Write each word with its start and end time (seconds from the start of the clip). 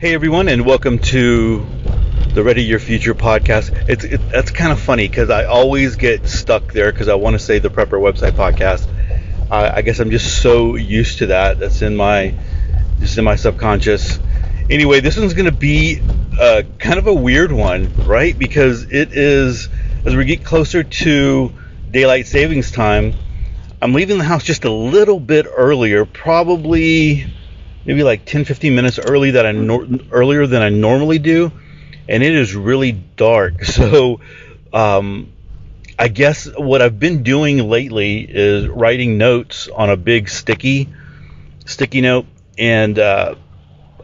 Hey 0.00 0.14
everyone, 0.14 0.46
and 0.46 0.64
welcome 0.64 1.00
to 1.00 1.66
the 2.32 2.44
Ready 2.44 2.62
Your 2.62 2.78
Future 2.78 3.16
podcast. 3.16 3.88
It's 3.88 4.04
it, 4.04 4.20
that's 4.30 4.52
kind 4.52 4.70
of 4.70 4.78
funny 4.78 5.08
because 5.08 5.28
I 5.28 5.46
always 5.46 5.96
get 5.96 6.28
stuck 6.28 6.72
there 6.72 6.92
because 6.92 7.08
I 7.08 7.16
want 7.16 7.34
to 7.34 7.40
say 7.40 7.58
the 7.58 7.68
Prepper 7.68 7.98
website 7.98 8.34
podcast. 8.34 8.86
I 9.50 9.82
guess 9.82 9.98
I'm 9.98 10.12
just 10.12 10.40
so 10.40 10.76
used 10.76 11.18
to 11.18 11.26
that. 11.26 11.58
That's 11.58 11.82
in 11.82 11.96
my 11.96 12.32
just 13.00 13.18
in 13.18 13.24
my 13.24 13.34
subconscious. 13.34 14.20
Anyway, 14.70 15.00
this 15.00 15.16
one's 15.16 15.34
going 15.34 15.46
to 15.46 15.50
be 15.50 16.00
uh, 16.38 16.62
kind 16.78 17.00
of 17.00 17.08
a 17.08 17.14
weird 17.14 17.50
one, 17.50 17.92
right? 18.06 18.38
Because 18.38 18.84
it 18.84 19.14
is 19.14 19.68
as 20.06 20.14
we 20.14 20.24
get 20.26 20.44
closer 20.44 20.84
to 20.84 21.52
daylight 21.90 22.28
savings 22.28 22.70
time. 22.70 23.14
I'm 23.82 23.94
leaving 23.94 24.18
the 24.18 24.24
house 24.24 24.44
just 24.44 24.64
a 24.64 24.70
little 24.70 25.18
bit 25.18 25.46
earlier, 25.56 26.04
probably 26.04 27.26
maybe 27.88 28.02
like 28.02 28.26
10 28.26 28.44
15 28.44 28.74
minutes 28.74 28.98
early 28.98 29.30
that 29.32 29.46
I 29.46 29.52
nor- 29.52 29.88
earlier 30.12 30.46
than 30.46 30.60
I 30.60 30.68
normally 30.68 31.18
do 31.18 31.50
and 32.06 32.22
it 32.22 32.34
is 32.34 32.54
really 32.54 32.92
dark. 32.92 33.64
So 33.64 34.20
um, 34.72 35.32
I 35.98 36.08
guess 36.08 36.46
what 36.56 36.82
I've 36.82 36.98
been 37.00 37.22
doing 37.22 37.68
lately 37.68 38.20
is 38.28 38.68
writing 38.68 39.16
notes 39.16 39.68
on 39.68 39.88
a 39.88 39.96
big 39.96 40.28
sticky 40.28 40.88
sticky 41.64 42.02
note 42.02 42.26
and 42.58 42.98
uh, 42.98 43.34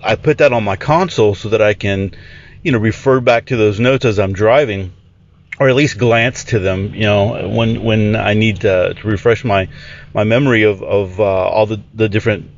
I 0.02 0.16
put 0.16 0.38
that 0.38 0.52
on 0.52 0.64
my 0.64 0.76
console 0.76 1.34
so 1.34 1.50
that 1.50 1.60
I 1.60 1.74
can 1.74 2.12
you 2.62 2.72
know 2.72 2.78
refer 2.78 3.20
back 3.20 3.46
to 3.46 3.56
those 3.56 3.78
notes 3.78 4.06
as 4.06 4.18
I'm 4.18 4.32
driving 4.32 4.94
or 5.60 5.68
at 5.68 5.76
least 5.76 5.98
glance 5.98 6.44
to 6.44 6.58
them 6.58 6.94
you 6.94 7.02
know 7.02 7.48
when 7.50 7.84
when 7.84 8.16
I 8.16 8.32
need 8.32 8.62
to, 8.62 8.94
to 8.94 9.06
refresh 9.06 9.44
my 9.44 9.68
my 10.14 10.24
memory 10.24 10.62
of, 10.62 10.82
of 10.82 11.20
uh, 11.20 11.24
all 11.24 11.66
the, 11.66 11.82
the 11.92 12.08
different 12.08 12.50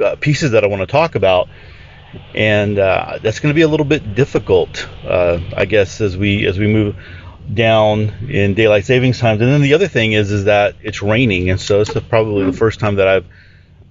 uh, 0.00 0.16
pieces 0.16 0.52
that 0.52 0.64
I 0.64 0.66
want 0.66 0.80
to 0.80 0.86
talk 0.86 1.14
about, 1.14 1.48
and 2.34 2.78
uh, 2.78 3.18
that's 3.22 3.40
going 3.40 3.52
to 3.52 3.54
be 3.54 3.62
a 3.62 3.68
little 3.68 3.86
bit 3.86 4.14
difficult, 4.14 4.88
uh, 5.04 5.38
I 5.56 5.64
guess, 5.64 6.00
as 6.00 6.16
we 6.16 6.46
as 6.46 6.58
we 6.58 6.66
move 6.66 6.96
down 7.52 8.28
in 8.28 8.54
daylight 8.54 8.84
savings 8.84 9.18
times. 9.18 9.40
And 9.40 9.50
then 9.50 9.62
the 9.62 9.74
other 9.74 9.88
thing 9.88 10.12
is 10.12 10.30
is 10.30 10.44
that 10.44 10.76
it's 10.82 11.02
raining, 11.02 11.50
and 11.50 11.60
so 11.60 11.80
it's 11.80 11.92
probably 12.08 12.46
the 12.46 12.52
first 12.52 12.80
time 12.80 12.96
that 12.96 13.08
I've 13.08 13.26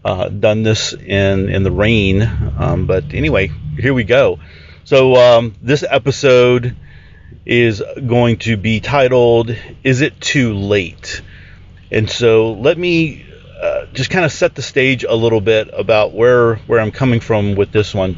uh, 0.03 0.30
done 0.30 0.63
this 0.63 0.93
in 0.93 1.49
in 1.49 1.63
the 1.63 1.71
rain. 1.71 2.21
Um, 2.57 2.85
but 2.85 3.13
anyway, 3.13 3.52
here 3.77 3.93
we 3.93 4.03
go. 4.03 4.39
So 4.85 5.15
um, 5.15 5.55
this 5.61 5.83
episode 5.87 6.75
is 7.45 7.83
going 8.05 8.37
to 8.39 8.57
be 8.57 8.80
titled 8.80 9.55
"Is 9.83 10.02
It 10.02 10.19
Too 10.19 10.53
Late?" 10.53 11.21
And 11.91 12.09
so 12.09 12.53
let 12.53 12.77
me 12.77 13.25
uh, 13.61 13.85
just 13.93 14.09
kind 14.09 14.25
of 14.25 14.31
set 14.31 14.55
the 14.55 14.61
stage 14.61 15.03
a 15.03 15.13
little 15.13 15.41
bit 15.41 15.69
about 15.73 16.13
where 16.13 16.55
where 16.67 16.79
I'm 16.79 16.91
coming 16.91 17.19
from 17.19 17.55
with 17.55 17.71
this 17.71 17.93
one. 17.93 18.17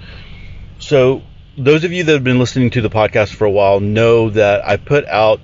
So 0.80 1.24
those 1.58 1.84
of 1.84 1.92
you 1.92 2.04
that 2.04 2.12
have 2.12 2.24
been 2.24 2.40
listening 2.40 2.70
to 2.72 2.82
the 2.82 2.90
podcast 2.90 3.34
for 3.34 3.46
a 3.46 3.52
while 3.52 3.80
know 3.80 4.30
that 4.32 4.68
I 4.68 4.78
put 4.78 5.06
out 5.08 5.42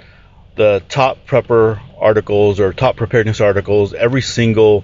the 0.56 0.84
top 0.90 1.26
prepper 1.26 1.80
articles 1.98 2.60
or 2.60 2.74
top 2.74 2.96
preparedness 2.96 3.42
articles 3.42 3.94
every 3.94 4.22
single 4.22 4.84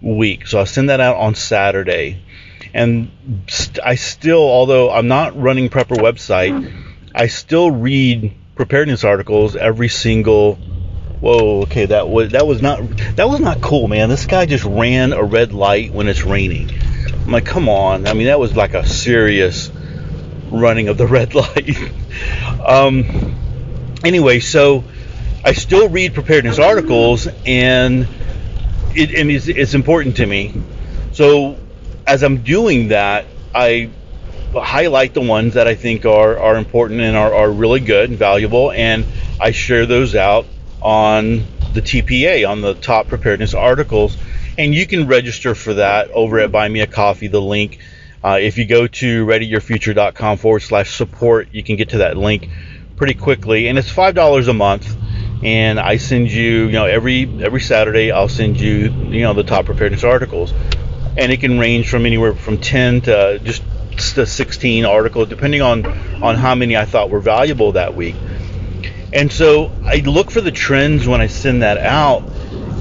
week. 0.00 0.46
So 0.46 0.60
I 0.60 0.64
send 0.64 0.90
that 0.90 1.00
out 1.00 1.16
on 1.16 1.34
Saturday. 1.34 2.22
And 2.74 3.10
I 3.84 3.94
still, 3.94 4.40
although 4.40 4.90
I'm 4.90 5.08
not 5.08 5.40
running 5.40 5.68
Prepper 5.68 5.96
website, 5.96 6.72
I 7.14 7.26
still 7.28 7.70
read 7.70 8.34
preparedness 8.56 9.04
articles 9.04 9.56
every 9.56 9.88
single 9.88 10.58
whoa, 11.20 11.62
okay, 11.62 11.86
that 11.86 12.08
was 12.08 12.32
that 12.32 12.46
was 12.46 12.62
not 12.62 12.80
that 13.16 13.28
was 13.28 13.40
not 13.40 13.60
cool, 13.60 13.88
man. 13.88 14.08
This 14.08 14.26
guy 14.26 14.46
just 14.46 14.64
ran 14.64 15.12
a 15.12 15.22
red 15.22 15.52
light 15.52 15.92
when 15.92 16.08
it's 16.08 16.24
raining. 16.24 16.70
I'm 17.12 17.32
like, 17.32 17.46
come 17.46 17.68
on. 17.68 18.06
I 18.06 18.14
mean, 18.14 18.26
that 18.26 18.38
was 18.38 18.56
like 18.56 18.74
a 18.74 18.86
serious 18.86 19.70
running 20.50 20.88
of 20.88 20.96
the 20.96 21.06
red 21.18 21.34
light. 21.34 21.76
um, 22.64 23.36
anyway, 24.04 24.40
so 24.40 24.84
I 25.44 25.52
still 25.52 25.88
read 25.88 26.14
preparedness 26.14 26.58
articles, 26.58 27.28
and 27.46 28.06
it 28.94 29.14
and 29.14 29.30
it's, 29.30 29.48
it's 29.48 29.74
important 29.74 30.16
to 30.16 30.26
me. 30.26 30.54
So 31.12 31.58
as 32.06 32.22
I'm 32.22 32.42
doing 32.42 32.88
that, 32.88 33.26
I 33.54 33.90
highlight 34.54 35.14
the 35.14 35.20
ones 35.20 35.54
that 35.54 35.66
I 35.66 35.74
think 35.74 36.06
are, 36.06 36.38
are 36.38 36.56
important 36.56 37.00
and 37.00 37.16
are, 37.16 37.34
are 37.34 37.50
really 37.50 37.80
good 37.80 38.08
and 38.08 38.18
valuable, 38.18 38.70
and 38.70 39.04
I 39.40 39.50
share 39.50 39.84
those 39.84 40.14
out 40.14 40.46
on 40.82 41.44
the 41.74 41.82
TPA, 41.82 42.48
on 42.48 42.60
the 42.60 42.74
top 42.74 43.08
preparedness 43.08 43.54
articles. 43.54 44.16
And 44.56 44.74
you 44.74 44.86
can 44.86 45.06
register 45.06 45.54
for 45.54 45.74
that 45.74 46.10
over 46.10 46.40
at 46.40 46.50
Buy 46.50 46.68
Me 46.68 46.80
a 46.80 46.86
Coffee, 46.86 47.28
the 47.28 47.40
link. 47.40 47.78
Uh, 48.22 48.38
if 48.40 48.58
you 48.58 48.66
go 48.66 48.86
to 48.86 49.26
readyyourfuture.com 49.26 50.38
forward 50.38 50.60
slash 50.60 50.96
support, 50.96 51.48
you 51.52 51.62
can 51.62 51.76
get 51.76 51.90
to 51.90 51.98
that 51.98 52.16
link 52.16 52.48
pretty 52.96 53.14
quickly. 53.14 53.68
And 53.68 53.78
it's 53.78 53.92
$5 53.92 54.48
a 54.48 54.52
month. 54.52 54.96
And 55.44 55.78
I 55.78 55.98
send 55.98 56.32
you, 56.32 56.66
you 56.66 56.72
know, 56.72 56.86
every 56.86 57.22
every 57.40 57.60
Saturday 57.60 58.10
I'll 58.10 58.28
send 58.28 58.60
you, 58.60 58.90
you 58.90 59.20
know, 59.20 59.34
the 59.34 59.44
top 59.44 59.66
preparedness 59.66 60.02
articles. 60.02 60.52
And 61.16 61.30
it 61.30 61.38
can 61.38 61.60
range 61.60 61.88
from 61.88 62.06
anywhere 62.06 62.34
from 62.34 62.58
10 62.58 63.02
to 63.02 63.40
just 63.44 63.62
to 64.14 64.26
16 64.26 64.84
articles, 64.84 65.28
depending 65.28 65.62
on 65.62 65.86
on 66.22 66.34
how 66.34 66.56
many 66.56 66.76
I 66.76 66.84
thought 66.84 67.10
were 67.10 67.20
valuable 67.20 67.72
that 67.72 67.94
week. 67.94 68.16
And 69.12 69.32
so 69.32 69.72
I 69.84 69.96
look 69.96 70.30
for 70.30 70.40
the 70.40 70.50
trends 70.50 71.06
when 71.06 71.20
I 71.20 71.28
send 71.28 71.62
that 71.62 71.78
out. 71.78 72.22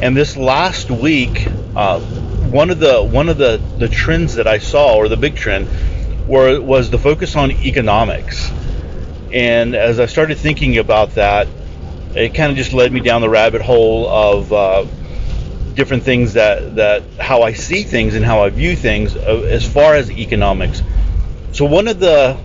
And 0.02 0.16
this 0.16 0.36
last 0.36 0.92
week, 0.92 1.48
uh, 1.76 2.00
one 2.00 2.70
of 2.70 2.80
the 2.80 3.02
one 3.04 3.30
of 3.30 3.38
the, 3.38 3.62
the 3.78 3.88
trends 3.88 4.36
that 4.36 4.48
I 4.48 4.58
saw, 4.58 4.96
or 4.96 5.08
the 5.08 5.18
big 5.18 5.36
trend, 5.36 5.68
were, 6.28 6.62
was 6.62 6.90
the 6.90 6.98
focus 6.98 7.36
on 7.36 7.52
economics. 7.52 8.52
And 9.34 9.76
as 9.76 10.00
I 10.00 10.06
started 10.06 10.38
thinking 10.38 10.78
about 10.78 11.12
that, 11.16 11.48
it 12.16 12.34
kind 12.34 12.52
of 12.52 12.58
just 12.58 12.74
led 12.74 12.92
me 12.92 13.00
down 13.00 13.22
the 13.22 13.30
rabbit 13.30 13.62
hole 13.62 14.08
of 14.08 14.54
uh, 14.54 14.86
different 15.74 16.04
things 16.04 16.34
that 16.34 16.76
that 16.76 17.04
how 17.20 17.44
I 17.44 17.54
see 17.54 17.84
things 17.84 18.16
and 18.16 18.26
how 18.26 18.44
I 18.44 18.50
view 18.50 18.76
things 18.76 19.16
uh, 19.16 19.48
as 19.50 19.68
far 19.68 19.96
as 19.96 20.12
economics. 20.12 20.82
So 21.52 21.66
one 21.66 21.88
of 21.88 22.00
the 22.00 22.38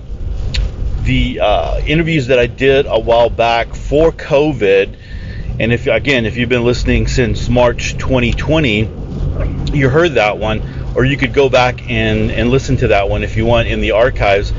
the 1.04 1.40
uh, 1.40 1.80
interviews 1.80 2.28
that 2.28 2.38
I 2.38 2.46
did 2.46 2.86
a 2.86 2.98
while 2.98 3.30
back 3.30 3.74
for 3.74 4.12
COVID, 4.12 4.96
and 5.58 5.72
if 5.72 5.86
again, 5.86 6.26
if 6.26 6.36
you've 6.36 6.48
been 6.48 6.64
listening 6.64 7.06
since 7.06 7.48
March 7.48 7.96
2020, 7.98 8.88
you 9.72 9.88
heard 9.88 10.12
that 10.14 10.38
one, 10.38 10.62
or 10.94 11.04
you 11.04 11.16
could 11.16 11.32
go 11.32 11.48
back 11.48 11.88
and, 11.90 12.30
and 12.30 12.50
listen 12.50 12.76
to 12.78 12.88
that 12.88 13.08
one 13.08 13.22
if 13.22 13.36
you 13.36 13.44
want 13.44 13.68
in 13.68 13.80
the 13.80 13.92
archives. 13.92 14.52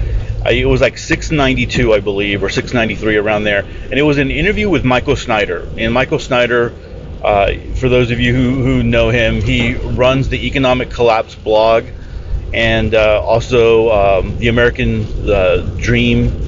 I, 0.46 0.52
it 0.52 0.66
was 0.66 0.82
like 0.82 0.98
692, 0.98 1.94
I 1.94 2.02
believe, 2.02 2.44
or 2.44 2.50
693 2.50 3.16
around 3.18 3.44
there, 3.44 3.64
and 3.64 3.94
it 3.94 4.04
was 4.04 4.18
an 4.18 4.30
interview 4.30 4.70
with 4.70 4.84
Michael 4.84 5.16
Snyder. 5.16 5.68
And 5.78 5.94
Michael 5.94 6.20
Snyder, 6.20 6.74
uh, 7.24 7.54
for 7.76 7.88
those 7.88 8.12
of 8.12 8.20
you 8.20 8.36
who, 8.36 8.64
who 8.64 8.84
know 8.84 9.10
him, 9.10 9.42
he 9.42 9.76
runs 9.76 10.28
the 10.28 10.46
Economic 10.46 10.90
Collapse 10.90 11.36
blog 11.36 11.86
and 12.54 12.94
uh, 12.94 13.22
also 13.22 13.90
um, 13.90 14.38
the 14.38 14.48
American 14.48 15.04
Dream. 15.78 16.40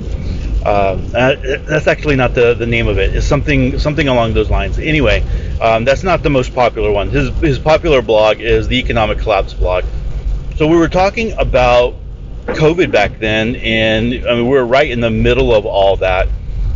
Uh, 0.63 0.95
that's 0.95 1.85
actually 1.85 2.15
not 2.15 2.33
the, 2.33 2.55
the 2.55 2.65
name 2.65 2.87
of 2.87 2.97
it. 2.97 3.15
It's 3.15 3.27
something 3.27 3.77
something 3.77 4.07
along 4.07 4.33
those 4.33 4.49
lines. 4.49 4.79
Anyway, 4.79 5.23
um, 5.61 5.85
that's 5.85 6.03
not 6.03 6.23
the 6.23 6.31
most 6.31 6.55
popular 6.55 6.91
one. 6.91 7.09
His 7.09 7.29
his 7.37 7.59
popular 7.59 8.01
blog 8.01 8.39
is 8.39 8.67
the 8.67 8.79
Economic 8.79 9.19
Collapse 9.19 9.53
blog. 9.53 9.83
So 10.55 10.67
we 10.67 10.77
were 10.77 10.89
talking 10.89 11.33
about 11.33 11.95
COVID 12.45 12.91
back 12.91 13.19
then, 13.19 13.55
and 13.57 14.27
I 14.27 14.35
mean, 14.35 14.47
we 14.47 14.57
are 14.57 14.65
right 14.65 14.89
in 14.89 15.01
the 15.01 15.11
middle 15.11 15.53
of 15.53 15.65
all 15.65 15.97
that. 15.97 16.27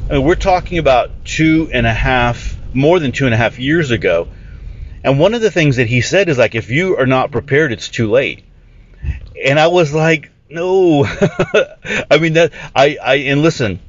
I 0.10 0.14
mean, 0.14 0.24
we're 0.24 0.36
talking 0.36 0.78
about 0.78 1.26
two 1.26 1.70
and 1.74 1.88
a 1.88 1.94
half, 1.94 2.58
more 2.74 3.00
than 3.00 3.12
two 3.12 3.26
and 3.26 3.34
a 3.34 3.38
half 3.38 3.58
years 3.58 3.90
ago. 3.90 4.28
And 5.04 5.18
one 5.18 5.34
of 5.34 5.42
the 5.42 5.50
things 5.50 5.78
that 5.78 5.88
he 5.88 6.02
said 6.02 6.30
is 6.30 6.38
like, 6.38 6.56
if 6.56 6.70
you 6.70 6.98
are 6.98 7.06
not 7.06 7.32
prepared, 7.32 7.72
it's 7.72 7.90
too 7.90 8.12
late 8.12 8.44
and 9.44 9.60
I 9.60 9.68
was 9.68 9.94
like, 9.94 10.32
no. 10.50 11.06
I 12.12 12.18
mean 12.20 12.34
that 12.34 12.54
I 12.76 12.98
I 13.02 13.16
and 13.16 13.42
listen, 13.42 13.80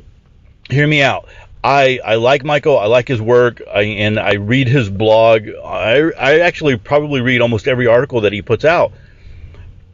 hear 0.69 0.87
me 0.87 1.03
out. 1.03 1.29
I 1.63 2.01
I 2.05 2.15
like 2.17 2.45
Michael. 2.45 2.79
I 2.79 2.87
like 2.87 3.09
his 3.09 3.21
work, 3.21 3.63
I, 3.73 3.83
and 3.83 4.19
I 4.19 4.35
read 4.35 4.69
his 4.69 4.89
blog. 4.89 5.49
I 5.49 6.11
I 6.19 6.41
actually 6.41 6.77
probably 6.77 7.21
read 7.21 7.41
almost 7.41 7.69
every 7.69 7.87
article 7.87 8.23
that 8.23 8.33
he 8.33 8.43
puts 8.43 8.65
out. 8.65 8.93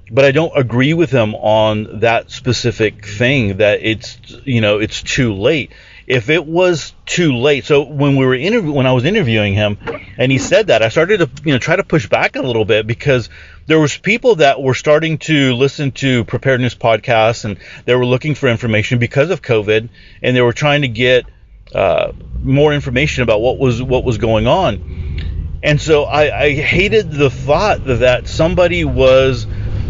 But 0.09 0.25
I 0.25 0.31
don't 0.31 0.57
agree 0.57 0.95
with 0.95 1.11
him 1.11 1.35
on 1.35 2.01
that 2.01 2.31
specific 2.31 3.05
thing 3.05 3.57
that 3.57 3.81
it's 3.83 4.19
you 4.45 4.61
know 4.61 4.79
it's 4.79 5.03
too 5.03 5.35
late 5.35 5.73
if 6.07 6.31
it 6.31 6.47
was 6.47 6.95
too 7.05 7.37
late. 7.37 7.65
So 7.65 7.83
when 7.83 8.17
we 8.17 8.25
were 8.25 8.35
interview 8.35 8.73
when 8.73 8.87
I 8.87 8.93
was 8.93 9.05
interviewing 9.05 9.55
him, 9.55 9.79
and 10.17 10.31
he 10.31 10.39
said 10.39 10.69
that, 10.69 10.83
I 10.83 10.89
started 10.89 11.19
to 11.19 11.31
you 11.45 11.53
know 11.53 11.59
try 11.59 11.77
to 11.77 11.85
push 11.85 12.09
back 12.09 12.37
a 12.37 12.43
little 12.43 12.65
bit 12.65 12.87
because 12.87 13.29
there 13.67 13.81
was 13.81 13.97
people 13.97 14.37
that 14.37 14.63
were 14.63 14.75
starting 14.75 15.19
to 15.19 15.55
listen 15.55 15.91
to 15.93 16.25
preparedness 16.25 16.75
podcasts 16.75 17.45
and 17.45 17.59
they 17.85 17.95
were 17.95 18.07
looking 18.07 18.35
for 18.35 18.49
information 18.49 18.99
because 18.99 19.31
of 19.31 19.43
COVID, 19.43 19.89
and 20.23 20.37
they 20.37 20.43
were 20.43 20.53
trying 20.53 20.83
to 20.83 20.89
get 20.89 21.27
uh, 21.75 22.13
more 22.43 22.73
information 22.73 23.23
about 23.23 23.41
what 23.41 23.59
was 23.59 23.83
what 23.83 24.05
was 24.05 24.19
going 24.19 24.47
on. 24.47 25.59
And 25.63 25.81
so 25.81 26.05
I, 26.05 26.43
I 26.45 26.55
hated 26.55 27.11
the 27.11 27.31
thought 27.31 27.85
that 27.87 28.29
somebody 28.29 28.85
was 28.85 29.47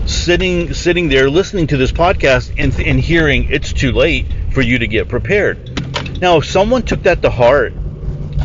sitting 0.07 0.73
sitting 0.73 1.09
there 1.09 1.29
listening 1.29 1.67
to 1.67 1.77
this 1.77 1.93
podcast 1.93 2.55
and, 2.57 2.73
and 2.81 2.99
hearing 2.99 3.51
it's 3.51 3.73
too 3.73 3.93
late 3.93 4.27
for 4.53 4.63
you 4.63 4.79
to 4.79 4.87
get 4.87 5.09
prepared. 5.09 5.76
Now, 6.21 6.39
if 6.39 6.47
someone 6.47 6.83
took 6.83 7.03
that 7.05 7.23
to 7.23 7.31
heart 7.31 7.73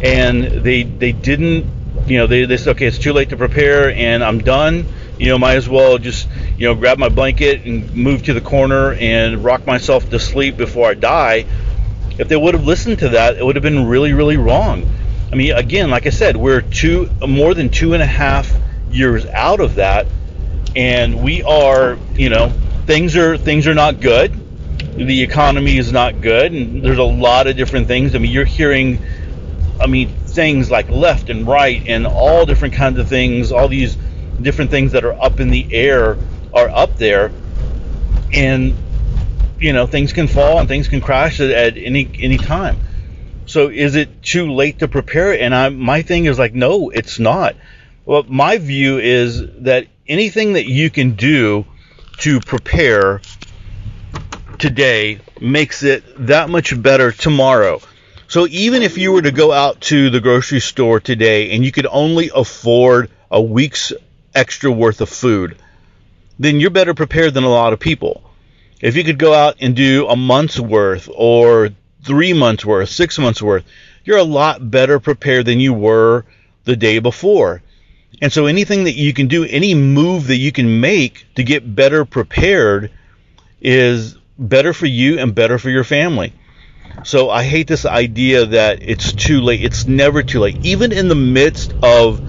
and 0.03 0.44
they 0.44 0.83
they 0.83 1.12
didn't, 1.12 1.65
you 2.07 2.18
know, 2.18 2.27
they, 2.27 2.45
they 2.45 2.57
said, 2.57 2.71
okay, 2.71 2.88
it's 2.88 2.97
too 2.97 3.13
late 3.13 3.29
to 3.29 3.38
prepare 3.38 3.94
and 3.94 4.23
I'm 4.23 4.39
done. 4.39 4.85
You 5.18 5.27
know, 5.27 5.38
might 5.38 5.56
as 5.56 5.69
well 5.69 5.97
just 5.97 6.27
you 6.57 6.68
know 6.68 6.75
grab 6.75 6.97
my 6.97 7.09
blanket 7.09 7.65
and 7.65 7.94
move 7.94 8.23
to 8.23 8.33
the 8.33 8.41
corner 8.41 8.94
and 8.94 9.44
rock 9.44 9.65
myself 9.68 10.09
to 10.09 10.19
sleep 10.19 10.57
before 10.57 10.89
I 10.89 10.94
die. 10.95 11.45
If 12.18 12.27
they 12.27 12.35
would 12.35 12.53
have 12.53 12.65
listened 12.65 13.00
to 13.00 13.09
that, 13.09 13.38
it 13.38 13.45
would 13.45 13.56
have 13.56 13.63
been 13.63 13.88
really, 13.88 14.13
really 14.13 14.38
wrong. 14.38 14.89
I 15.31 15.35
mean, 15.35 15.53
again, 15.53 15.89
like 15.89 16.07
I 16.07 16.09
said, 16.09 16.35
we're 16.35 16.62
two 16.62 17.09
more 17.25 17.53
than 17.53 17.69
two 17.69 17.94
and 17.94 18.03
a 18.03 18.07
half 18.07 18.51
years 18.89 19.25
out 19.27 19.62
of 19.62 19.75
that 19.75 20.07
and 20.75 21.21
we 21.21 21.44
are, 21.44 21.97
you 22.13 22.29
know, 22.29 22.50
things 22.85 23.15
are 23.15 23.38
things 23.38 23.68
are 23.68 23.73
not 23.73 24.00
good. 24.00 24.31
The 24.96 25.22
economy 25.22 25.78
is 25.78 25.92
not 25.92 26.22
good, 26.22 26.52
and 26.52 26.84
there's 26.84 26.98
a 26.98 27.04
lot 27.04 27.48
of 27.48 27.56
different 27.56 27.88
things. 27.88 28.14
I 28.14 28.18
mean, 28.18 28.32
you're 28.32 28.46
hearing, 28.46 29.02
I 29.80 29.88
mean, 29.88 30.10
things 30.26 30.70
like 30.70 30.90
left 30.90 31.30
and 31.30 31.48
right, 31.48 31.82
and 31.88 32.06
all 32.06 32.46
different 32.46 32.74
kinds 32.74 33.00
of 33.00 33.08
things. 33.08 33.52
All 33.52 33.68
these 33.68 33.98
different 34.42 34.72
things 34.72 34.92
that 34.92 35.06
are 35.06 35.14
up 35.14 35.40
in 35.40 35.50
the 35.50 35.74
air 35.74 36.18
are 36.54 36.70
up 36.70 36.98
there, 36.98 37.32
and 38.34 38.76
you 39.62 39.74
know, 39.74 39.86
things 39.86 40.12
can 40.12 40.28
fall 40.28 40.60
and 40.60 40.68
things 40.68 40.88
can 40.88 41.00
crash 41.00 41.40
at, 41.40 41.78
any 41.78 42.10
any 42.20 42.38
time. 42.38 42.78
So, 43.46 43.70
is 43.70 43.96
it 43.96 44.24
too 44.24 44.52
late 44.52 44.80
to 44.80 44.88
prepare? 44.88 45.40
And 45.40 45.54
I, 45.54 45.70
my 45.70 46.02
thing 46.02 46.26
is 46.26 46.40
like, 46.40 46.54
no, 46.54 46.90
it's 46.90 47.20
not. 47.20 47.56
Well, 48.06 48.24
my 48.28 48.58
view 48.58 48.98
is 48.98 49.42
that 49.64 49.88
anything 50.08 50.54
that 50.54 50.66
you 50.66 50.90
can 50.90 51.12
do 51.12 51.66
to 52.20 52.40
prepare 52.40 53.22
today 54.62 55.19
makes 55.42 55.81
it 55.81 56.04
that 56.28 56.50
much 56.50 56.80
better 56.81 57.12
tomorrow. 57.12 57.81
So 58.28 58.48
even 58.48 58.84
if 58.84 58.98
you 58.98 59.12
were 59.12 59.24
to 59.24 59.31
go 59.31 59.52
out 59.52 59.81
to 59.81 60.10
the 60.12 60.22
grocery 60.22 60.62
store 60.62 61.00
today 61.00 61.52
and 61.52 61.66
you 61.66 61.72
could 61.72 61.88
only 61.88 62.30
afford 62.34 63.10
a 63.30 63.42
week's 63.42 63.92
extra 64.34 64.72
worth 64.72 65.02
of 65.02 65.10
food, 65.10 65.58
then 66.40 66.60
you're 66.60 66.69
better 66.69 66.94
prepared 66.94 67.34
than 67.34 67.44
a 67.44 67.50
lot 67.50 67.74
of 67.74 67.80
people. 67.80 68.24
If 68.80 68.96
you 68.96 69.04
could 69.04 69.18
go 69.18 69.34
out 69.34 69.58
and 69.62 69.75
do 69.75 70.08
a 70.08 70.16
month's 70.16 70.60
worth 70.60 71.10
or 71.12 71.69
three 72.04 72.34
months 72.34 72.64
worth, 72.64 72.90
six 72.90 73.18
months 73.18 73.42
worth, 73.42 73.66
you're 74.06 74.18
a 74.18 74.24
lot 74.24 74.72
better 74.72 75.00
prepared 75.00 75.48
than 75.48 75.60
you 75.60 75.74
were 75.74 76.24
the 76.66 76.75
day 76.75 77.00
before. 77.00 77.64
And 78.22 78.31
so 78.31 78.46
anything 78.46 78.84
that 78.84 78.94
you 78.94 79.12
can 79.12 79.28
do, 79.28 79.44
any 79.44 79.74
move 79.74 80.28
that 80.28 80.38
you 80.38 80.52
can 80.52 80.80
make 80.80 81.25
to 81.36 81.44
get 81.44 81.75
better 81.75 82.06
prepared 82.06 82.92
is 83.60 84.18
better 84.42 84.74
for 84.74 84.88
you 84.88 85.20
and 85.20 85.34
better 85.36 85.58
for 85.58 85.70
your 85.70 85.84
family. 85.84 86.34
So 87.04 87.30
I 87.30 87.44
hate 87.44 87.68
this 87.68 87.86
idea 87.86 88.46
that 88.48 88.80
it's 88.82 89.14
too 89.14 89.42
late. 89.42 89.64
It's 89.64 89.88
never 89.88 90.24
too 90.24 90.40
late. 90.40 90.66
Even 90.66 90.92
in 90.92 91.08
the 91.08 91.16
midst 91.16 91.72
of 91.84 92.20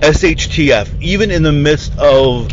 SHTF, 0.00 1.00
even 1.00 1.30
in 1.30 1.42
the 1.42 1.52
midst 1.52 1.96
of 1.98 2.48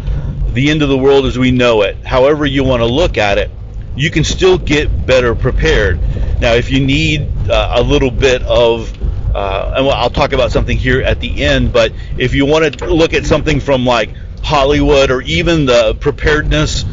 the 0.54 0.70
end 0.70 0.82
of 0.82 0.90
the 0.90 0.98
world 0.98 1.26
as 1.26 1.38
we 1.38 1.52
know 1.52 1.82
it, 1.82 1.98
however 2.06 2.46
you 2.46 2.64
want 2.64 2.82
to 2.82 2.86
look 2.86 3.18
at 3.18 3.38
it, 3.38 3.50
you 3.96 4.12
can 4.12 4.24
still 4.24 4.58
get 4.58 5.06
better 5.06 5.34
prepared. 5.34 6.00
Now, 6.40 6.54
if 6.54 6.70
you 6.70 6.86
need 6.86 7.28
uh, 7.50 7.76
a 7.76 7.82
little 7.82 8.12
bit 8.12 8.44
of 8.44 8.92
uh, 9.36 9.74
and 9.76 9.90
I'll 9.90 10.10
talk 10.10 10.32
about 10.32 10.54
something 10.54 10.78
here 10.78 11.02
at 11.02 11.20
the 11.20 11.44
end. 11.44 11.74
But 11.74 11.92
if 12.18 12.34
you 12.34 12.46
want 12.46 12.78
to 12.78 12.94
look 12.94 13.14
at 13.14 13.26
something 13.26 13.60
from 13.60 13.86
like 13.86 14.10
Hollywood 14.42 15.12
or 15.12 15.22
even 15.24 15.66
the 15.66 15.94
preparedness 15.96 16.86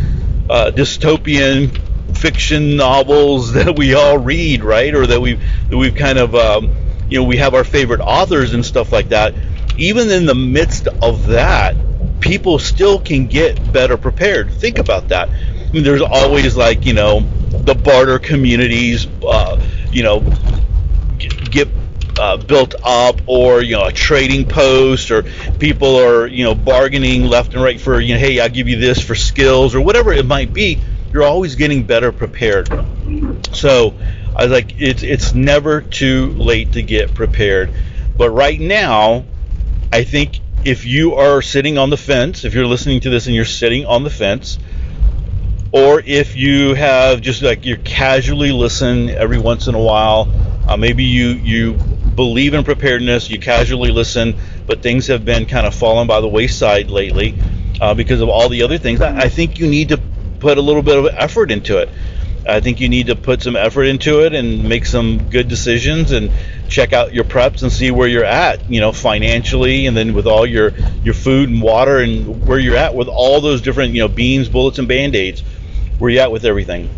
uh, 0.53 0.71
dystopian 0.71 1.81
fiction 2.15 2.77
novels 2.77 3.53
that 3.55 3.75
we 3.75 3.95
all 3.95 4.19
read, 4.19 4.63
right, 4.63 4.95
or 4.95 5.07
that 5.07 5.21
we 5.21 5.35
that 5.71 5.77
we've 5.77 5.95
kind 5.95 6.19
of 6.19 6.35
um, 6.35 6.71
you 7.09 7.19
know 7.19 7.25
we 7.25 7.39
have 7.39 7.55
our 7.55 7.65
favorite 7.65 8.01
authors 8.01 8.53
and 8.53 8.65
stuff 8.65 8.93
like 8.93 9.09
that. 9.09 9.35
Even 9.79 10.11
in 10.11 10.27
the 10.27 10.35
midst 10.35 10.87
of 10.87 11.27
that, 11.29 11.75
people 12.21 12.59
still 12.59 13.01
can 13.01 13.27
get 13.27 13.73
better 13.73 13.97
prepared. 13.97 14.53
Think 14.53 14.79
about 14.79 15.09
that. 15.09 15.31
I 15.31 15.73
mean, 15.73 15.85
there's 15.85 16.03
always 16.03 16.55
like 16.55 16.85
you 16.85 16.93
know 16.93 17.21
the 17.21 17.75
barter 17.75 18.19
communities, 18.19 19.07
uh, 19.27 19.59
you 19.91 20.03
know, 20.03 20.21
get 21.51 21.69
uh, 22.23 22.37
built 22.37 22.77
up 22.85 23.21
or 23.27 23.63
you 23.63 23.75
know 23.75 23.87
a 23.87 23.93
trading 23.93 24.47
post 24.47 25.11
or 25.11 25.25
people 25.59 25.97
are 25.97 26.29
you 26.29 26.45
know 26.45 26.55
bargaining 26.55 27.25
left 27.25 27.53
and 27.53 27.63
right 27.63 27.81
for 27.81 27.99
you 27.99 28.15
know 28.15 28.21
hey 28.21 28.39
I'll 28.39 28.49
give 28.49 28.69
you 28.69 28.79
this 28.79 29.01
for 29.01 29.17
skills 29.17 29.75
or 29.75 29.81
whatever 29.81 30.13
it 30.13 30.25
might 30.25 30.53
be 30.53 30.81
you're 31.13 31.25
always 31.25 31.57
getting 31.57 31.83
better 31.83 32.11
prepared. 32.13 32.69
So 33.53 33.95
I 34.37 34.45
was 34.45 34.53
like 34.53 34.81
it's 34.81 35.03
it's 35.03 35.35
never 35.35 35.83
too 35.83 36.31
late 36.35 36.73
to 36.73 36.83
get 36.83 37.13
prepared. 37.13 37.75
But 38.17 38.31
right 38.31 38.59
now 38.59 39.25
I 39.93 40.05
think 40.05 40.39
if 40.65 40.87
you 40.87 41.17
are 41.17 41.43
sitting 41.43 41.77
on 41.77 41.91
the 41.91 41.97
fence 41.97 42.45
if 42.45 42.55
you're 42.55 42.67
listening 42.67 43.01
to 43.01 43.11
this 43.11 43.27
and 43.27 43.35
you're 43.35 43.45
sitting 43.45 43.85
on 43.85 44.05
the 44.05 44.11
fence 44.11 44.61
or 45.73 46.01
if 46.01 46.37
you 46.37 46.75
have 46.75 47.21
just 47.21 47.43
like 47.43 47.67
you're 47.67 47.79
casually 47.79 48.53
listen 48.53 49.11
every 49.11 49.41
once 49.41 49.67
in 49.67 49.75
a 49.75 49.83
while 49.83 50.33
uh, 50.69 50.77
maybe 50.77 51.03
you 51.03 51.31
you 51.31 51.92
believe 52.15 52.55
in 52.55 52.65
preparedness, 52.65 53.31
you 53.31 53.39
casually 53.39 53.91
listen, 53.91 54.37
but 54.67 54.83
things 54.83 55.07
have 55.07 55.25
been 55.25 55.47
kind 55.47 55.67
of 55.67 55.75
fallen 55.75 56.07
by 56.07 56.21
the 56.21 56.29
wayside 56.29 56.91
lately 56.91 57.35
uh, 57.81 57.95
because 57.95 58.21
of 58.21 58.29
all 58.29 58.49
the 58.49 58.63
other 58.63 58.79
things. 58.79 59.01
I, 59.01 59.23
I 59.23 59.29
think 59.29 59.59
you 59.59 59.67
need 59.67 59.91
to 59.91 60.01
put 60.41 60.59
a 60.59 60.63
little 60.63 60.83
bit 60.83 60.99
of 60.99 61.07
effort 61.07 61.51
into 61.51 61.79
it. 61.79 61.89
I 62.49 62.59
think 62.61 62.81
you 62.81 62.89
need 62.89 63.07
to 63.07 63.15
put 63.15 63.41
some 63.41 63.55
effort 63.55 63.85
into 63.85 64.25
it 64.25 64.35
and 64.35 64.69
make 64.69 64.85
some 64.85 65.31
good 65.31 65.47
decisions 65.47 66.11
and 66.11 66.33
check 66.69 66.93
out 66.93 67.15
your 67.15 67.23
preps 67.23 67.63
and 67.63 67.71
see 67.71 67.93
where 67.93 68.09
you're 68.09 68.25
at, 68.25 68.69
you 68.69 68.81
know, 68.81 68.91
financially 68.91 69.87
and 69.87 69.97
then 69.97 70.13
with 70.13 70.27
all 70.27 70.45
your 70.45 70.73
your 71.05 71.15
food 71.15 71.49
and 71.49 71.63
water 71.63 71.99
and 71.99 72.45
where 72.45 72.59
you're 72.59 72.77
at 72.77 72.97
with 72.97 73.07
all 73.07 73.41
those 73.41 73.61
different, 73.61 73.95
you 73.95 74.01
know, 74.01 74.09
beans, 74.09 74.49
bullets 74.49 74.81
and 74.81 74.89
band-aids, 74.89 75.43
where 75.99 76.11
you 76.11 76.19
at 76.19 76.33
with 76.33 76.45
everything. 76.45 76.91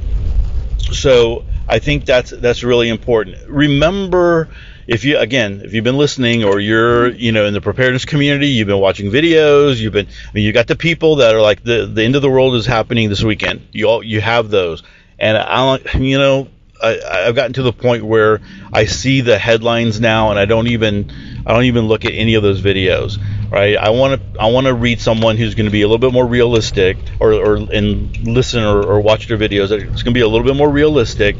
So, 0.93 1.45
I 1.69 1.79
think 1.79 2.07
that's 2.07 2.31
that's 2.31 2.63
really 2.63 2.89
important. 2.89 3.37
Remember 3.49 4.49
if 4.87 5.05
you 5.05 5.19
again 5.19 5.63
if 5.65 5.73
you've 5.73 5.85
been 5.85 5.97
listening 5.97 6.45
or 6.45 6.61
you're 6.61 7.09
you 7.09 7.33
know 7.33 7.47
in 7.47 7.55
the 7.55 7.61
preparedness 7.61 8.05
community 8.05 8.49
you've 8.49 8.69
been 8.69 8.81
watching 8.81 9.11
videos 9.11 9.77
you've 9.77 9.93
been 9.93 10.07
I 10.07 10.33
mean 10.33 10.45
you 10.45 10.53
got 10.53 10.67
the 10.67 10.77
people 10.77 11.17
that 11.17 11.35
are 11.35 11.41
like 11.41 11.63
the 11.63 11.87
the 11.87 12.03
end 12.03 12.17
of 12.17 12.23
the 12.23 12.31
world 12.31 12.55
is 12.55 12.67
happening 12.67 13.09
this 13.09 13.23
weekend. 13.23 13.67
You 13.73 13.89
all 13.89 14.03
you 14.03 14.21
have 14.21 14.51
those. 14.51 14.83
And 15.19 15.37
I 15.37 15.79
you 15.95 16.19
know 16.19 16.49
I, 16.83 17.01
I've 17.27 17.35
gotten 17.35 17.55
to 17.55 17.63
the 17.63 17.73
point 17.73 18.05
where 18.05 18.41
I 18.73 18.85
see 18.85 19.21
the 19.21 19.39
headlines 19.39 20.01
now 20.01 20.31
and 20.31 20.39
I 20.39 20.45
don't 20.45 20.67
even 20.67 21.11
I 21.47 21.53
don't 21.53 21.65
even 21.65 21.87
look 21.87 22.05
at 22.05 22.13
any 22.13 22.35
of 22.35 22.43
those 22.43 22.61
videos 22.61 23.19
right? 23.55 23.77
I 23.77 23.91
want 23.91 24.21
to 24.21 24.41
I 24.41 24.51
want 24.51 24.67
to 24.67 24.75
read 24.75 25.01
someone 25.01 25.37
who's 25.37 25.55
going 25.55 25.67
to 25.67 25.73
be 25.73 25.83
a 25.83 25.87
little 25.87 25.99
bit 25.99 26.13
more 26.13 26.27
realistic 26.27 26.97
or, 27.21 27.33
or 27.33 27.57
and 27.57 28.17
listen 28.27 28.65
or, 28.65 28.83
or 28.83 29.01
watch 29.01 29.29
their 29.29 29.39
videos. 29.39 29.71
It's 29.71 30.03
going 30.03 30.13
to 30.13 30.13
be 30.13 30.21
a 30.21 30.29
little 30.29 30.45
bit 30.45 30.57
more 30.57 30.69
realistic 30.69 31.37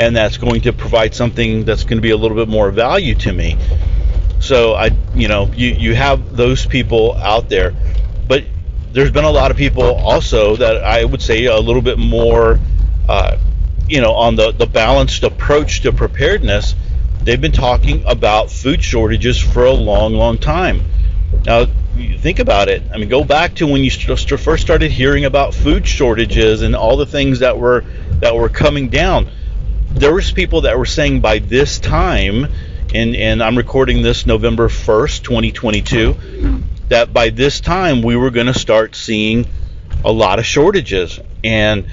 and 0.00 0.16
that's 0.16 0.38
going 0.38 0.62
to 0.62 0.72
provide 0.72 1.14
something 1.14 1.64
that's 1.64 1.84
going 1.84 1.98
to 1.98 2.02
be 2.02 2.10
a 2.10 2.16
little 2.16 2.36
bit 2.36 2.48
more 2.48 2.70
value 2.70 3.14
to 3.14 3.32
me. 3.32 3.58
So 4.40 4.72
I, 4.72 4.92
you 5.14 5.28
know, 5.28 5.52
you 5.54 5.68
you 5.68 5.94
have 5.94 6.34
those 6.34 6.64
people 6.64 7.14
out 7.16 7.50
there, 7.50 7.74
but 8.26 8.44
there's 8.92 9.10
been 9.10 9.24
a 9.24 9.30
lot 9.30 9.50
of 9.50 9.58
people 9.58 9.84
also 9.84 10.56
that 10.56 10.82
I 10.82 11.04
would 11.04 11.20
say 11.20 11.44
a 11.44 11.58
little 11.58 11.82
bit 11.82 11.98
more, 11.98 12.58
uh, 13.10 13.36
you 13.88 14.00
know, 14.00 14.14
on 14.14 14.36
the 14.36 14.52
the 14.52 14.64
balanced 14.64 15.22
approach 15.22 15.82
to 15.82 15.92
preparedness. 15.92 16.74
They've 17.22 17.40
been 17.40 17.52
talking 17.52 18.02
about 18.06 18.50
food 18.50 18.82
shortages 18.82 19.38
for 19.38 19.66
a 19.66 19.72
long, 19.72 20.14
long 20.14 20.38
time. 20.38 20.80
Now, 21.44 21.66
think 22.20 22.38
about 22.38 22.70
it. 22.70 22.82
I 22.90 22.96
mean, 22.96 23.10
go 23.10 23.22
back 23.22 23.56
to 23.56 23.66
when 23.66 23.84
you 23.84 23.90
first 23.90 24.62
started 24.62 24.90
hearing 24.90 25.26
about 25.26 25.52
food 25.52 25.86
shortages 25.86 26.62
and 26.62 26.74
all 26.74 26.96
the 26.96 27.04
things 27.04 27.40
that 27.40 27.58
were 27.58 27.84
that 28.20 28.34
were 28.34 28.48
coming 28.48 28.88
down 28.88 29.28
there 29.92 30.14
was 30.14 30.30
people 30.30 30.62
that 30.62 30.78
were 30.78 30.86
saying 30.86 31.20
by 31.20 31.38
this 31.38 31.78
time, 31.78 32.46
and 32.94 33.16
and 33.16 33.42
I'm 33.42 33.56
recording 33.56 34.02
this 34.02 34.26
November 34.26 34.68
1st, 34.68 35.22
2022, 35.22 36.62
that 36.88 37.12
by 37.12 37.30
this 37.30 37.60
time 37.60 38.02
we 38.02 38.16
were 38.16 38.30
going 38.30 38.46
to 38.46 38.58
start 38.58 38.94
seeing 38.94 39.46
a 40.04 40.12
lot 40.12 40.38
of 40.38 40.46
shortages. 40.46 41.18
And 41.42 41.86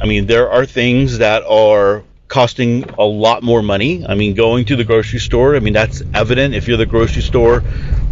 I 0.00 0.06
mean, 0.06 0.26
there 0.26 0.50
are 0.50 0.64
things 0.64 1.18
that 1.18 1.44
are 1.44 2.02
costing 2.28 2.84
a 2.98 3.04
lot 3.04 3.42
more 3.42 3.62
money. 3.62 4.04
I 4.06 4.14
mean, 4.14 4.34
going 4.34 4.64
to 4.66 4.76
the 4.76 4.84
grocery 4.84 5.20
store, 5.20 5.56
I 5.56 5.60
mean, 5.60 5.74
that's 5.74 6.02
evident 6.14 6.54
if 6.54 6.66
you're 6.66 6.76
the 6.76 6.86
grocery 6.86 7.22
store 7.22 7.62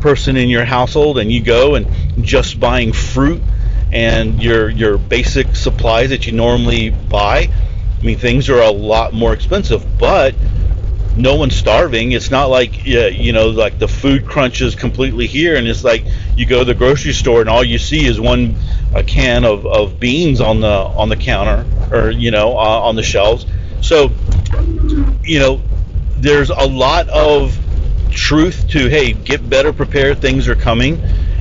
person 0.00 0.36
in 0.36 0.48
your 0.48 0.64
household 0.64 1.18
and 1.18 1.32
you 1.32 1.42
go 1.42 1.74
and 1.74 1.86
just 2.24 2.60
buying 2.60 2.92
fruit 2.92 3.42
and 3.90 4.42
your 4.42 4.68
your 4.68 4.98
basic 4.98 5.56
supplies 5.56 6.10
that 6.10 6.26
you 6.26 6.32
normally 6.32 6.90
buy 6.90 7.48
mean, 8.04 8.18
things 8.18 8.48
are 8.50 8.60
a 8.60 8.70
lot 8.70 9.12
more 9.12 9.32
expensive, 9.32 9.84
but 9.98 10.34
no 11.16 11.36
one's 11.36 11.54
starving. 11.54 12.12
It's 12.12 12.30
not 12.30 12.46
like 12.46 12.84
you 12.84 13.32
know 13.32 13.48
like 13.48 13.78
the 13.78 13.88
food 13.88 14.26
crunch 14.26 14.60
is 14.60 14.74
completely 14.74 15.26
here, 15.26 15.56
and 15.56 15.66
it's 15.66 15.84
like 15.84 16.04
you 16.36 16.46
go 16.46 16.60
to 16.60 16.64
the 16.64 16.74
grocery 16.74 17.12
store 17.12 17.40
and 17.40 17.48
all 17.48 17.64
you 17.64 17.78
see 17.78 18.04
is 18.06 18.20
one 18.20 18.56
a 18.94 19.02
can 19.02 19.44
of, 19.44 19.66
of 19.66 19.98
beans 19.98 20.40
on 20.40 20.60
the 20.60 20.68
on 20.68 21.08
the 21.08 21.16
counter 21.16 21.64
or 21.90 22.10
you 22.10 22.30
know 22.30 22.56
uh, 22.56 22.80
on 22.80 22.96
the 22.96 23.02
shelves. 23.02 23.46
So 23.80 24.10
you 25.22 25.38
know 25.38 25.60
there's 26.16 26.50
a 26.50 26.66
lot 26.66 27.08
of 27.08 27.58
truth 28.10 28.68
to 28.68 28.88
hey 28.88 29.12
get 29.12 29.48
better 29.48 29.72
prepared 29.72 30.20
things 30.20 30.48
are 30.48 30.54
coming 30.54 31.00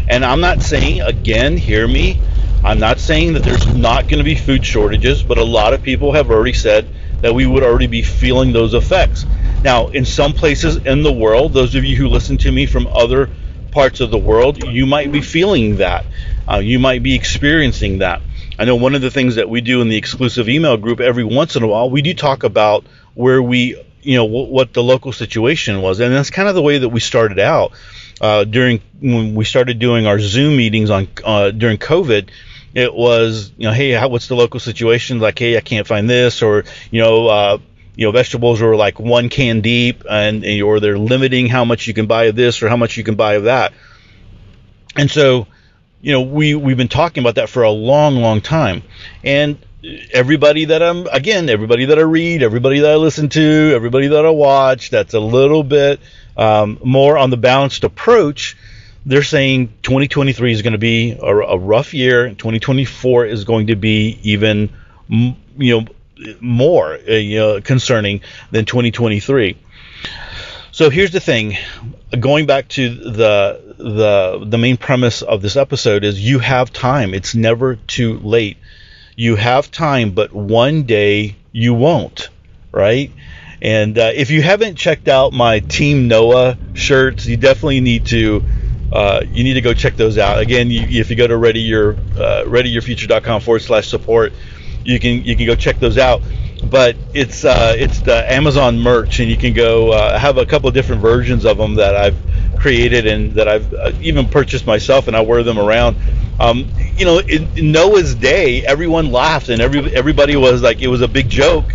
and 0.10 0.26
i'm 0.26 0.42
not 0.42 0.62
saying 0.62 1.02
again 1.02 1.56
hear 1.56 1.88
me 1.88 2.20
i'm 2.64 2.80
not 2.80 3.00
saying 3.00 3.34
that 3.34 3.44
there's 3.44 3.74
not 3.76 4.08
going 4.08 4.20
to 4.20 4.24
be 4.24 4.36
food 4.36 4.66
shortages 4.66 5.24
but 5.24 5.38
a 5.38 5.44
lot 5.44 5.74
of 5.74 5.82
people 5.82 6.14
have 6.14 6.30
already 6.30 6.54
said 6.54 6.88
that 7.22 7.34
we 7.34 7.46
would 7.46 7.64
already 7.64 7.88
be 7.88 8.02
feeling 8.02 8.52
those 8.52 8.74
effects 8.74 9.26
now, 9.64 9.88
in 9.88 10.04
some 10.04 10.34
places 10.34 10.78
in 10.78 11.04
the 11.04 11.12
world, 11.12 11.54
those 11.54 11.74
of 11.76 11.86
you 11.86 11.96
who 11.96 12.10
listen 12.10 12.38
to 12.40 12.52
me 12.52 12.66
from 12.66 12.86
other 12.88 13.30
parts 13.72 14.02
of 14.02 14.12
the 14.12 14.18
world, 14.18 14.62
you 14.62 14.86
might 14.86 15.12
be 15.12 15.22
feeling 15.22 15.78
that. 15.78 16.06
Uh, 16.52 16.58
you 16.58 16.80
might 16.80 17.02
be 17.02 17.16
experiencing 17.16 18.00
that. 18.00 18.22
I 18.60 18.66
know 18.66 18.76
one 18.76 18.94
of 18.94 19.02
the 19.02 19.10
things 19.10 19.36
that 19.36 19.50
we 19.50 19.62
do 19.62 19.82
in 19.82 19.88
the 19.88 19.96
exclusive 19.96 20.50
email 20.50 20.76
group 20.76 21.00
every 21.00 21.24
once 21.24 21.56
in 21.56 21.64
a 21.64 21.68
while, 21.68 21.90
we 21.90 22.02
do 22.02 22.14
talk 22.14 22.44
about 22.44 22.86
where 23.14 23.42
we, 23.42 23.82
you 24.02 24.18
know, 24.18 24.26
w- 24.28 24.52
what 24.52 24.74
the 24.74 24.84
local 24.84 25.14
situation 25.14 25.82
was, 25.82 26.02
and 26.02 26.14
that's 26.14 26.30
kind 26.30 26.50
of 26.50 26.56
the 26.56 26.62
way 26.62 26.78
that 26.78 26.90
we 26.90 27.00
started 27.00 27.40
out 27.40 27.72
uh, 28.22 28.44
during 28.44 28.82
when 29.00 29.36
we 29.36 29.46
started 29.46 29.80
doing 29.80 30.08
our 30.08 30.20
Zoom 30.20 30.58
meetings 30.58 30.90
on 30.90 31.08
uh, 31.24 31.52
during 31.52 31.78
COVID. 31.78 32.30
It 32.74 32.92
was, 32.92 33.52
you 33.56 33.68
know, 33.68 33.74
hey, 33.74 33.92
how, 33.92 34.08
what's 34.08 34.28
the 34.28 34.36
local 34.36 34.60
situation? 34.60 35.20
Like, 35.20 35.38
hey, 35.38 35.58
I 35.58 35.62
can't 35.62 35.86
find 35.86 36.10
this, 36.10 36.42
or 36.42 36.64
you 36.90 37.02
know, 37.02 37.28
uh, 37.28 37.58
you 37.96 38.06
know 38.06 38.12
vegetables 38.12 38.62
are 38.62 38.76
like 38.76 39.00
one 39.00 39.30
can 39.30 39.62
deep 39.62 40.04
and, 40.10 40.44
and 40.44 40.62
or 40.62 40.80
they're 40.80 40.98
limiting 40.98 41.48
how 41.48 41.66
much 41.66 41.88
you 41.88 41.94
can 41.94 42.08
buy 42.08 42.26
of 42.26 42.36
this 42.36 42.62
or 42.64 42.70
how 42.70 42.78
much 42.78 42.98
you 42.98 43.04
can 43.04 43.16
buy 43.16 43.34
of 43.36 43.44
that 43.44 43.74
and 44.96 45.10
so 45.10 45.48
you 46.02 46.12
know 46.12 46.22
we 46.22 46.56
we've 46.56 46.78
been 46.78 46.88
talking 46.88 47.22
about 47.22 47.36
that 47.36 47.50
for 47.50 47.64
a 47.64 47.72
long 47.72 48.16
long 48.16 48.42
time 48.42 48.84
and 49.24 49.58
everybody 50.12 50.66
that 50.66 50.82
I'm 50.82 51.08
again 51.08 51.50
everybody 51.50 51.86
that 51.86 52.00
I 52.00 52.04
read 52.04 52.42
everybody 52.42 52.80
that 52.80 52.92
I 52.92 52.96
listen 52.96 53.30
to 53.30 53.72
everybody 53.76 54.08
that 54.08 54.26
I 54.26 54.30
watch 54.30 54.90
that's 54.90 55.14
a 55.14 55.20
little 55.20 55.64
bit 55.64 56.00
um, 56.38 56.80
more 56.84 57.18
on 57.18 57.30
the 57.30 57.38
balanced 57.38 57.84
approach 57.84 58.56
they're 59.06 59.24
saying 59.24 59.74
2023 59.84 60.54
is 60.54 60.62
going 60.62 60.72
to 60.72 60.80
be 60.80 61.12
a, 61.12 61.26
a 61.26 61.58
rough 61.58 61.94
year 61.94 62.30
2024 62.30 63.26
is 63.26 63.44
going 63.44 63.68
to 63.68 63.76
be 63.76 64.20
even 64.24 64.70
you 65.08 65.82
know 65.82 65.86
more 66.40 66.94
uh, 66.94 67.14
you 67.14 67.38
know, 67.38 67.62
concerning 67.62 68.22
than 68.52 68.66
2023. 68.66 69.58
So 70.72 70.90
here's 70.90 71.12
the 71.12 71.20
thing, 71.20 71.58
going 72.20 72.46
back 72.46 72.68
to 72.70 72.90
the 72.90 73.76
the 73.78 74.46
the 74.46 74.58
main 74.58 74.78
premise 74.78 75.22
of 75.22 75.42
this 75.42 75.56
episode 75.56 76.04
is 76.04 76.20
you 76.20 76.40
have 76.40 76.74
time. 76.74 77.14
It's 77.14 77.36
never 77.36 77.76
too 77.76 78.18
late. 78.20 78.58
You 79.16 79.36
have 79.36 79.70
time, 79.72 80.12
but 80.12 80.34
one 80.34 80.84
day 80.84 81.36
you 81.52 81.74
won't, 81.74 82.30
right? 82.72 83.12
And 83.62 83.98
uh, 83.98 84.12
if 84.14 84.30
you 84.30 84.42
haven't 84.42 84.76
checked 84.76 85.08
out 85.08 85.32
my 85.32 85.60
Team 85.60 86.08
Noah 86.08 86.58
shirts, 86.74 87.26
you 87.26 87.38
definitely 87.38 87.80
need 87.80 88.08
to. 88.08 88.44
Uh, 88.92 89.24
you 89.32 89.44
need 89.44 89.56
to 89.56 89.62
go 89.62 89.74
check 89.74 89.96
those 89.96 90.18
out. 90.20 90.40
Again, 90.40 90.70
you, 90.70 90.82
if 90.82 91.10
you 91.10 91.16
go 91.16 91.26
to 91.26 91.34
uh, 91.34 91.38
readyyourfuture.com 92.46 93.42
forward 93.42 93.62
slash 93.62 93.88
support, 93.88 94.34
you 94.84 95.00
can 95.00 95.24
you 95.24 95.36
can 95.36 95.46
go 95.46 95.56
check 95.56 95.80
those 95.80 95.98
out. 95.98 96.22
But 96.70 96.96
it's 97.14 97.46
uh, 97.46 97.76
it's 97.78 98.02
the 98.02 98.32
Amazon 98.32 98.80
merch, 98.80 99.20
and 99.20 99.30
you 99.30 99.38
can 99.38 99.54
go 99.54 99.92
uh, 99.92 100.18
have 100.18 100.38
a 100.38 100.46
couple 100.46 100.68
of 100.68 100.74
different 100.74 101.02
versions 101.02 101.46
of 101.46 101.58
them 101.58 101.76
that 101.76 101.96
I've 101.96 102.18
created 102.60 103.08
and 103.08 103.34
that 103.34 103.48
I've 103.48 103.74
uh, 103.74 103.92
even 104.02 104.28
purchased 104.28 104.68
myself, 104.68 105.08
and 105.08 105.16
I 105.16 105.22
wear 105.22 105.44
them 105.44 105.60
around. 105.60 105.98
Um, 106.40 106.70
you 106.98 107.06
know, 107.06 107.20
in, 107.20 107.48
in 107.58 107.72
Noah's 107.72 108.16
day, 108.16 108.66
everyone 108.66 109.12
laughed, 109.12 109.50
and 109.50 109.62
every 109.62 109.96
everybody 109.96 110.36
was 110.36 110.62
like 110.62 110.82
it 110.82 110.88
was 110.88 111.02
a 111.02 111.08
big 111.08 111.30
joke 111.30 111.74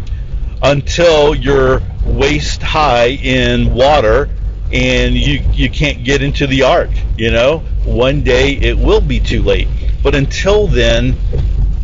until 0.63 1.35
you're 1.35 1.81
waist 2.05 2.63
high 2.63 3.09
in 3.09 3.73
water 3.73 4.29
and 4.73 5.15
you 5.15 5.41
you 5.53 5.71
can't 5.71 6.05
get 6.05 6.21
into 6.21 6.47
the 6.47 6.63
ark 6.63 6.91
you 7.17 7.31
know 7.31 7.61
one 7.85 8.23
day 8.23 8.53
it 8.53 8.77
will 8.77 9.01
be 9.01 9.21
too 9.21 9.41
late 9.43 9.69
but 10.03 10.15
until 10.15 10.67
then 10.67 11.17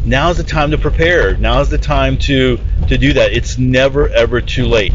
now's 0.04 0.37
the 0.37 0.45
time 0.45 0.71
to 0.71 0.78
prepare. 0.78 1.37
Now's 1.37 1.71
the 1.71 1.78
time 1.78 2.19
to 2.19 2.59
to 2.88 2.99
do 2.99 3.14
that. 3.14 3.33
It's 3.33 3.59
never 3.59 4.09
ever 4.09 4.40
too 4.40 4.66
late. 4.66 4.93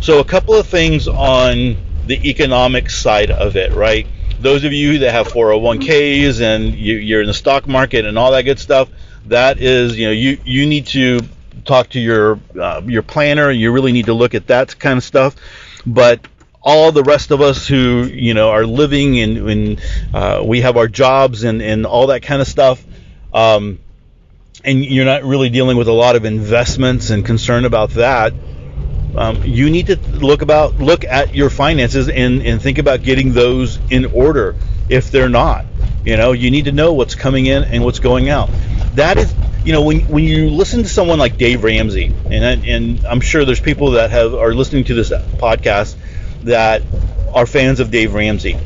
So 0.00 0.20
a 0.20 0.24
couple 0.24 0.54
of 0.54 0.66
things 0.66 1.08
on 1.08 1.76
the 2.06 2.28
economic 2.28 2.90
side 2.90 3.30
of 3.30 3.56
it, 3.56 3.72
right? 3.72 4.06
Those 4.40 4.64
of 4.64 4.72
you 4.72 5.00
that 5.00 5.12
have 5.12 5.28
401ks 5.28 6.40
and 6.40 6.74
you, 6.74 7.18
are 7.18 7.20
in 7.20 7.26
the 7.26 7.34
stock 7.34 7.66
market 7.66 8.04
and 8.04 8.18
all 8.18 8.32
that 8.32 8.42
good 8.42 8.58
stuff, 8.58 8.88
that 9.26 9.60
is, 9.60 9.98
you 9.98 10.06
know, 10.06 10.12
you 10.12 10.38
you 10.44 10.66
need 10.66 10.86
to 10.88 11.20
talk 11.64 11.90
to 11.90 12.00
your 12.00 12.40
uh, 12.58 12.82
your 12.86 13.02
planner. 13.02 13.50
You 13.50 13.70
really 13.72 13.92
need 13.92 14.06
to 14.06 14.14
look 14.14 14.34
at 14.34 14.46
that 14.46 14.78
kind 14.78 14.96
of 14.96 15.04
stuff. 15.04 15.36
But 15.86 16.26
all 16.62 16.92
the 16.92 17.02
rest 17.02 17.30
of 17.30 17.40
us 17.40 17.66
who 17.66 18.04
you 18.12 18.34
know 18.34 18.50
are 18.50 18.66
living 18.66 19.18
and, 19.20 19.50
and 19.50 19.82
uh, 20.12 20.42
we 20.44 20.60
have 20.62 20.76
our 20.76 20.88
jobs 20.88 21.44
and, 21.44 21.62
and 21.62 21.86
all 21.86 22.08
that 22.08 22.22
kind 22.22 22.42
of 22.42 22.48
stuff 22.48 22.84
um, 23.32 23.78
and 24.64 24.84
you're 24.84 25.04
not 25.04 25.24
really 25.24 25.50
dealing 25.50 25.76
with 25.76 25.88
a 25.88 25.92
lot 25.92 26.16
of 26.16 26.24
investments 26.24 27.10
and 27.10 27.24
concern 27.24 27.64
about 27.64 27.90
that, 27.90 28.34
um, 29.14 29.42
you 29.44 29.70
need 29.70 29.86
to 29.88 29.96
look 29.96 30.42
about 30.42 30.78
look 30.78 31.04
at 31.04 31.34
your 31.34 31.50
finances 31.50 32.08
and, 32.08 32.42
and 32.42 32.62
think 32.62 32.78
about 32.78 33.02
getting 33.02 33.32
those 33.32 33.78
in 33.90 34.06
order 34.06 34.56
if 34.88 35.10
they're 35.10 35.28
not. 35.28 35.66
You 36.04 36.16
know, 36.16 36.32
you 36.32 36.50
need 36.50 36.64
to 36.66 36.72
know 36.72 36.92
what's 36.94 37.14
coming 37.14 37.46
in 37.46 37.64
and 37.64 37.84
what's 37.84 37.98
going 37.98 38.28
out. 38.28 38.48
That 38.94 39.18
is, 39.18 39.34
you 39.64 39.72
know, 39.72 39.82
when 39.82 40.00
when 40.02 40.24
you 40.24 40.50
listen 40.50 40.82
to 40.82 40.88
someone 40.88 41.18
like 41.18 41.36
Dave 41.36 41.62
Ramsey, 41.64 42.16
and 42.30 42.64
and 42.64 43.04
I'm 43.04 43.20
sure 43.20 43.44
there's 43.44 43.60
people 43.60 43.92
that 43.92 44.10
have 44.10 44.34
are 44.34 44.54
listening 44.54 44.84
to 44.84 44.94
this 44.94 45.10
podcast 45.10 45.96
that 46.42 46.82
are 47.32 47.46
fans 47.46 47.80
of 47.80 47.90
Dave 47.90 48.14
Ramsey. 48.14 48.56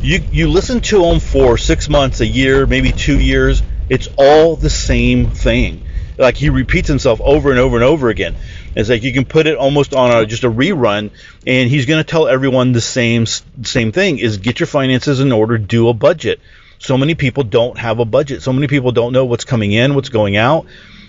You 0.00 0.20
you 0.30 0.48
listen 0.48 0.80
to 0.82 1.04
him 1.04 1.20
for 1.20 1.58
six 1.58 1.88
months, 1.88 2.20
a 2.20 2.26
year, 2.26 2.66
maybe 2.66 2.92
two 2.92 3.18
years 3.18 3.62
it's 3.88 4.08
all 4.18 4.56
the 4.56 4.70
same 4.70 5.30
thing. 5.30 5.84
Like 6.18 6.36
he 6.36 6.50
repeats 6.50 6.88
himself 6.88 7.20
over 7.22 7.50
and 7.50 7.58
over 7.60 7.76
and 7.76 7.84
over 7.84 8.08
again. 8.08 8.34
It's 8.74 8.88
like 8.88 9.02
you 9.02 9.12
can 9.12 9.24
put 9.24 9.46
it 9.46 9.56
almost 9.56 9.94
on 9.94 10.10
a, 10.10 10.26
just 10.26 10.44
a 10.44 10.50
rerun, 10.50 11.10
and 11.46 11.70
he's 11.70 11.86
going 11.86 12.02
to 12.02 12.08
tell 12.08 12.28
everyone 12.28 12.72
the 12.72 12.80
same 12.80 13.26
same 13.26 13.92
thing: 13.92 14.18
is 14.18 14.38
get 14.38 14.60
your 14.60 14.66
finances 14.66 15.20
in 15.20 15.32
order, 15.32 15.58
do 15.58 15.88
a 15.88 15.94
budget. 15.94 16.40
So 16.78 16.98
many 16.98 17.14
people 17.14 17.44
don't 17.44 17.78
have 17.78 17.98
a 17.98 18.04
budget. 18.04 18.42
So 18.42 18.52
many 18.52 18.66
people 18.66 18.92
don't 18.92 19.12
know 19.12 19.24
what's 19.24 19.44
coming 19.44 19.72
in, 19.72 19.94
what's 19.94 20.10
going 20.10 20.36
out. 20.36 20.66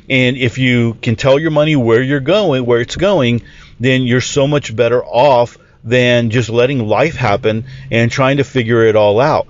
And 0.09 0.37
if 0.37 0.57
you 0.57 0.95
can 0.95 1.15
tell 1.15 1.37
your 1.37 1.51
money 1.51 1.75
where 1.75 2.01
you're 2.01 2.19
going, 2.19 2.65
where 2.65 2.81
it's 2.81 2.95
going, 2.95 3.43
then 3.79 4.03
you're 4.03 4.21
so 4.21 4.47
much 4.47 4.75
better 4.75 5.03
off 5.03 5.57
than 5.83 6.29
just 6.31 6.49
letting 6.49 6.87
life 6.87 7.15
happen 7.15 7.65
and 7.91 8.11
trying 8.11 8.37
to 8.37 8.43
figure 8.43 8.83
it 8.83 8.95
all 8.95 9.19
out. 9.19 9.47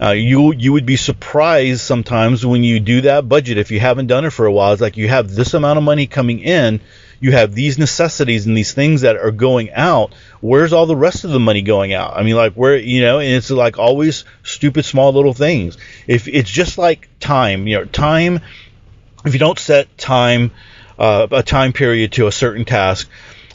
Uh, 0.00 0.12
you 0.12 0.52
you 0.54 0.72
would 0.72 0.86
be 0.86 0.96
surprised 0.96 1.80
sometimes 1.80 2.46
when 2.46 2.64
you 2.64 2.80
do 2.80 3.02
that 3.02 3.28
budget 3.28 3.58
if 3.58 3.70
you 3.70 3.78
haven't 3.78 4.06
done 4.06 4.24
it 4.24 4.30
for 4.30 4.46
a 4.46 4.52
while. 4.52 4.72
It's 4.72 4.80
like 4.80 4.96
you 4.96 5.08
have 5.08 5.30
this 5.34 5.52
amount 5.52 5.76
of 5.76 5.84
money 5.84 6.06
coming 6.06 6.38
in, 6.38 6.80
you 7.20 7.32
have 7.32 7.54
these 7.54 7.78
necessities 7.78 8.46
and 8.46 8.56
these 8.56 8.72
things 8.72 9.02
that 9.02 9.16
are 9.16 9.30
going 9.30 9.70
out. 9.72 10.14
Where's 10.40 10.72
all 10.72 10.86
the 10.86 10.96
rest 10.96 11.24
of 11.24 11.30
the 11.30 11.38
money 11.38 11.60
going 11.60 11.92
out? 11.92 12.16
I 12.16 12.22
mean, 12.22 12.34
like 12.34 12.54
where 12.54 12.76
you 12.76 13.02
know, 13.02 13.18
and 13.18 13.34
it's 13.34 13.50
like 13.50 13.78
always 13.78 14.24
stupid 14.42 14.86
small 14.86 15.12
little 15.12 15.34
things. 15.34 15.76
If 16.06 16.28
it's 16.28 16.50
just 16.50 16.78
like 16.78 17.10
time, 17.20 17.66
you 17.66 17.78
know, 17.78 17.84
time. 17.84 18.40
If 19.22 19.34
you 19.34 19.38
don't 19.38 19.58
set 19.58 19.98
time, 19.98 20.50
uh, 20.98 21.26
a 21.30 21.42
time 21.42 21.74
period 21.74 22.12
to 22.12 22.26
a 22.26 22.32
certain 22.32 22.64
task, 22.64 23.06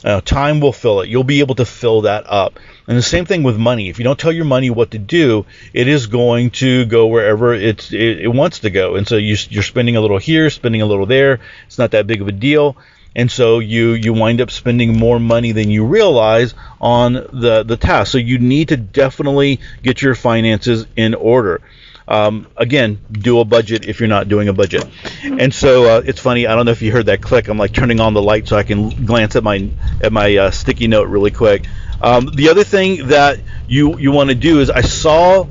uh, 0.04 0.20
time 0.20 0.60
will 0.60 0.72
fill 0.72 1.00
it. 1.00 1.08
You'll 1.08 1.24
be 1.24 1.40
able 1.40 1.54
to 1.56 1.64
fill 1.64 2.02
that 2.02 2.24
up. 2.26 2.58
And 2.86 2.96
the 2.96 3.02
same 3.02 3.24
thing 3.24 3.42
with 3.42 3.58
money. 3.58 3.88
If 3.88 3.98
you 3.98 4.04
don't 4.04 4.18
tell 4.18 4.32
your 4.32 4.44
money 4.44 4.70
what 4.70 4.92
to 4.92 4.98
do, 4.98 5.46
it 5.72 5.88
is 5.88 6.06
going 6.06 6.50
to 6.50 6.84
go 6.86 7.06
wherever 7.06 7.54
it, 7.54 7.92
it 7.92 8.32
wants 8.32 8.60
to 8.60 8.70
go. 8.70 8.94
And 8.94 9.06
so 9.06 9.16
you, 9.16 9.36
you're 9.50 9.62
spending 9.62 9.96
a 9.96 10.00
little 10.00 10.18
here, 10.18 10.50
spending 10.50 10.82
a 10.82 10.86
little 10.86 11.06
there. 11.06 11.40
It's 11.66 11.78
not 11.78 11.90
that 11.92 12.06
big 12.06 12.20
of 12.20 12.28
a 12.28 12.32
deal. 12.32 12.76
And 13.16 13.30
so 13.30 13.60
you, 13.60 13.92
you 13.92 14.12
wind 14.12 14.42
up 14.42 14.50
spending 14.50 14.98
more 14.98 15.18
money 15.18 15.52
than 15.52 15.70
you 15.70 15.86
realize 15.86 16.54
on 16.80 17.14
the, 17.14 17.64
the 17.66 17.78
task. 17.78 18.12
So 18.12 18.18
you 18.18 18.38
need 18.38 18.68
to 18.68 18.76
definitely 18.76 19.60
get 19.82 20.02
your 20.02 20.14
finances 20.14 20.86
in 20.96 21.14
order. 21.14 21.62
Um, 22.08 22.46
again, 22.56 23.00
do 23.10 23.40
a 23.40 23.44
budget 23.44 23.86
if 23.86 23.98
you're 23.98 24.08
not 24.08 24.28
doing 24.28 24.48
a 24.48 24.52
budget. 24.52 24.86
And 25.24 25.52
so 25.52 25.96
uh, 25.96 26.02
it's 26.04 26.20
funny. 26.20 26.46
I 26.46 26.54
don't 26.54 26.64
know 26.64 26.70
if 26.72 26.82
you 26.82 26.92
heard 26.92 27.06
that 27.06 27.20
click. 27.20 27.48
I'm 27.48 27.58
like 27.58 27.72
turning 27.72 27.98
on 28.00 28.14
the 28.14 28.22
light 28.22 28.46
so 28.46 28.56
I 28.56 28.62
can 28.62 29.04
glance 29.04 29.34
at 29.34 29.42
my 29.42 29.68
at 30.00 30.12
my 30.12 30.36
uh, 30.36 30.50
sticky 30.50 30.86
note 30.86 31.08
really 31.08 31.32
quick. 31.32 31.66
Um, 32.00 32.30
the 32.34 32.50
other 32.50 32.64
thing 32.64 33.08
that 33.08 33.40
you 33.66 33.98
you 33.98 34.12
want 34.12 34.28
to 34.30 34.36
do 34.36 34.60
is 34.60 34.70
I 34.70 34.82
saw 34.82 35.46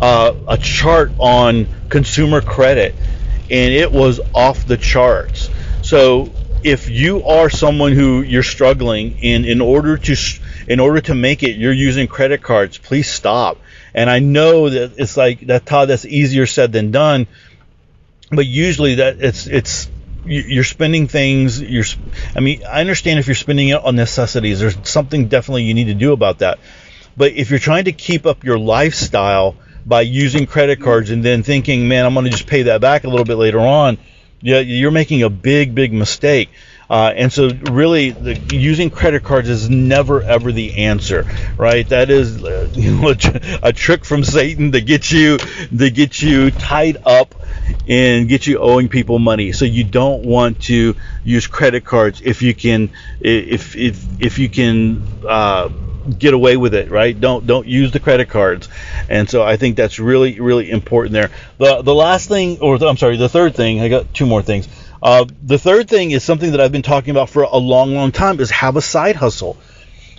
uh, 0.00 0.34
a 0.48 0.56
chart 0.56 1.12
on 1.18 1.66
consumer 1.90 2.40
credit, 2.40 2.94
and 3.50 3.74
it 3.74 3.92
was 3.92 4.20
off 4.34 4.66
the 4.66 4.76
charts. 4.78 5.50
So 5.82 6.30
if 6.62 6.88
you 6.88 7.24
are 7.24 7.50
someone 7.50 7.92
who 7.92 8.22
you're 8.22 8.42
struggling 8.42 9.18
in 9.22 9.44
in 9.44 9.60
order 9.60 9.96
to 9.96 10.16
in 10.66 10.80
order 10.80 11.00
to 11.02 11.14
make 11.14 11.42
it, 11.42 11.56
you're 11.56 11.72
using 11.72 12.06
credit 12.06 12.42
cards. 12.42 12.78
Please 12.78 13.08
stop. 13.10 13.58
And 13.94 14.08
I 14.08 14.18
know 14.20 14.68
that 14.68 14.92
it's 14.98 15.16
like 15.16 15.40
that, 15.48 15.66
Todd. 15.66 15.88
That's 15.88 16.04
easier 16.04 16.46
said 16.46 16.72
than 16.72 16.90
done. 16.90 17.26
But 18.30 18.46
usually 18.46 18.96
that 18.96 19.20
it's 19.20 19.46
it's 19.46 19.90
you're 20.24 20.64
spending 20.64 21.08
things 21.08 21.60
you're 21.60 21.84
i 22.36 22.40
mean 22.40 22.62
i 22.64 22.80
understand 22.80 23.18
if 23.18 23.26
you're 23.26 23.34
spending 23.34 23.68
it 23.68 23.82
on 23.82 23.96
necessities 23.96 24.60
there's 24.60 24.76
something 24.88 25.28
definitely 25.28 25.62
you 25.62 25.74
need 25.74 25.86
to 25.86 25.94
do 25.94 26.12
about 26.12 26.40
that 26.40 26.58
but 27.16 27.32
if 27.32 27.50
you're 27.50 27.58
trying 27.58 27.84
to 27.84 27.92
keep 27.92 28.26
up 28.26 28.44
your 28.44 28.58
lifestyle 28.58 29.56
by 29.86 30.02
using 30.02 30.46
credit 30.46 30.80
cards 30.80 31.10
and 31.10 31.24
then 31.24 31.42
thinking 31.42 31.88
man 31.88 32.04
i'm 32.04 32.12
going 32.12 32.24
to 32.24 32.30
just 32.30 32.46
pay 32.46 32.64
that 32.64 32.80
back 32.80 33.04
a 33.04 33.08
little 33.08 33.24
bit 33.24 33.36
later 33.36 33.60
on 33.60 33.96
yeah 34.42 34.58
you're 34.58 34.90
making 34.90 35.22
a 35.22 35.30
big 35.30 35.74
big 35.74 35.92
mistake 35.92 36.50
uh, 36.90 37.12
and 37.14 37.32
so, 37.32 37.50
really, 37.70 38.10
the, 38.10 38.34
using 38.50 38.90
credit 38.90 39.22
cards 39.22 39.48
is 39.48 39.70
never 39.70 40.22
ever 40.22 40.50
the 40.50 40.78
answer, 40.78 41.24
right? 41.56 41.88
That 41.88 42.10
is 42.10 42.42
you 42.76 42.96
know, 42.96 43.10
a, 43.10 43.58
a, 43.62 43.72
trick 43.72 44.04
from 44.04 44.24
Satan 44.24 44.72
to 44.72 44.80
get 44.80 45.12
you 45.12 45.38
to 45.38 45.90
get 45.90 46.20
you 46.20 46.50
tied 46.50 46.96
up 47.06 47.36
and 47.88 48.28
get 48.28 48.48
you 48.48 48.58
owing 48.58 48.88
people 48.88 49.20
money. 49.20 49.52
So 49.52 49.66
you 49.66 49.84
don't 49.84 50.24
want 50.24 50.62
to 50.62 50.96
use 51.22 51.46
credit 51.46 51.84
cards 51.84 52.22
if 52.22 52.42
you 52.42 52.54
can 52.54 52.90
if 53.20 53.76
if 53.76 54.04
if 54.20 54.38
you 54.40 54.48
can. 54.48 55.06
Uh, 55.26 55.70
get 56.18 56.32
away 56.32 56.56
with 56.56 56.74
it, 56.74 56.90
right? 56.90 57.20
Don't 57.20 57.46
don't 57.46 57.66
use 57.66 57.92
the 57.92 58.00
credit 58.00 58.30
cards, 58.30 58.70
and 59.10 59.28
so 59.28 59.42
I 59.42 59.58
think 59.58 59.76
that's 59.76 59.98
really 59.98 60.40
really 60.40 60.70
important 60.70 61.12
there. 61.12 61.30
The 61.58 61.82
the 61.82 61.94
last 61.94 62.26
thing, 62.26 62.58
or 62.60 62.82
I'm 62.82 62.96
sorry, 62.96 63.18
the 63.18 63.28
third 63.28 63.54
thing, 63.54 63.80
I 63.80 63.88
got 63.88 64.12
two 64.14 64.24
more 64.24 64.40
things. 64.42 64.66
Uh, 65.02 65.24
the 65.42 65.58
third 65.58 65.88
thing 65.88 66.10
is 66.10 66.22
something 66.22 66.52
that 66.52 66.60
I've 66.60 66.72
been 66.72 66.82
talking 66.82 67.10
about 67.10 67.30
for 67.30 67.42
a 67.42 67.56
long, 67.56 67.94
long 67.94 68.12
time 68.12 68.40
is 68.40 68.50
have 68.50 68.76
a 68.76 68.82
side 68.82 69.16
hustle. 69.16 69.56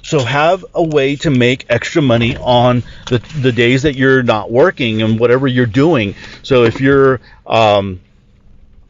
So 0.04 0.20
have 0.20 0.66
a 0.74 0.84
way 0.84 1.16
to 1.18 1.30
make 1.30 1.66
extra 1.70 2.02
money 2.02 2.36
on 2.36 2.84
the, 3.08 3.20
the 3.40 3.52
days 3.52 3.84
that 3.84 3.96
you're 3.96 4.24
not 4.24 4.52
working 4.52 5.04
and 5.04 5.20
whatever 5.20 5.48
you're 5.48 5.68
doing. 5.68 6.16
So 6.42 6.64
if 6.64 6.82
you're, 6.82 7.22
um, 7.46 8.02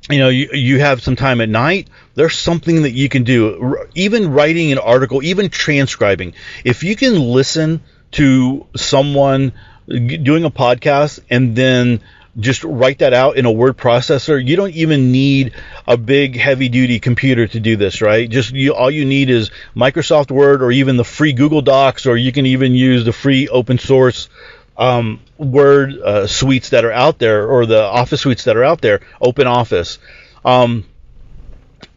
you 0.09 0.19
know, 0.19 0.29
you, 0.29 0.49
you 0.53 0.79
have 0.79 1.03
some 1.03 1.17
time 1.17 1.41
at 1.41 1.49
night, 1.49 1.89
there's 2.15 2.37
something 2.37 2.83
that 2.83 2.91
you 2.91 3.09
can 3.09 3.23
do. 3.23 3.85
Even 3.93 4.31
writing 4.31 4.71
an 4.71 4.77
article, 4.77 5.21
even 5.21 5.49
transcribing. 5.49 6.33
If 6.63 6.83
you 6.83 6.95
can 6.95 7.19
listen 7.19 7.81
to 8.11 8.65
someone 8.75 9.51
doing 9.87 10.45
a 10.45 10.51
podcast 10.51 11.19
and 11.29 11.55
then 11.55 12.01
just 12.39 12.63
write 12.63 12.99
that 12.99 13.13
out 13.13 13.37
in 13.37 13.45
a 13.45 13.51
word 13.51 13.77
processor. 13.77 14.43
You 14.45 14.55
don't 14.55 14.73
even 14.73 15.11
need 15.11 15.53
a 15.87 15.97
big 15.97 16.37
heavy 16.37 16.69
duty 16.69 16.99
computer 16.99 17.47
to 17.47 17.59
do 17.59 17.75
this, 17.75 18.01
right? 18.01 18.29
Just 18.29 18.51
you, 18.51 18.73
all 18.73 18.89
you 18.89 19.05
need 19.05 19.29
is 19.29 19.51
Microsoft 19.75 20.31
Word 20.31 20.61
or 20.61 20.71
even 20.71 20.97
the 20.97 21.03
free 21.03 21.33
Google 21.33 21.61
Docs, 21.61 22.05
or 22.05 22.15
you 22.15 22.31
can 22.31 22.45
even 22.45 22.73
use 22.73 23.03
the 23.03 23.13
free 23.13 23.49
open 23.49 23.77
source 23.77 24.29
um, 24.77 25.19
Word 25.37 25.97
uh, 25.99 26.27
suites 26.27 26.69
that 26.69 26.85
are 26.85 26.91
out 26.91 27.19
there 27.19 27.47
or 27.47 27.65
the 27.65 27.83
Office 27.83 28.21
suites 28.21 28.45
that 28.45 28.55
are 28.55 28.63
out 28.63 28.81
there, 28.81 29.01
Open 29.19 29.47
Office. 29.47 29.99
Um, 30.45 30.85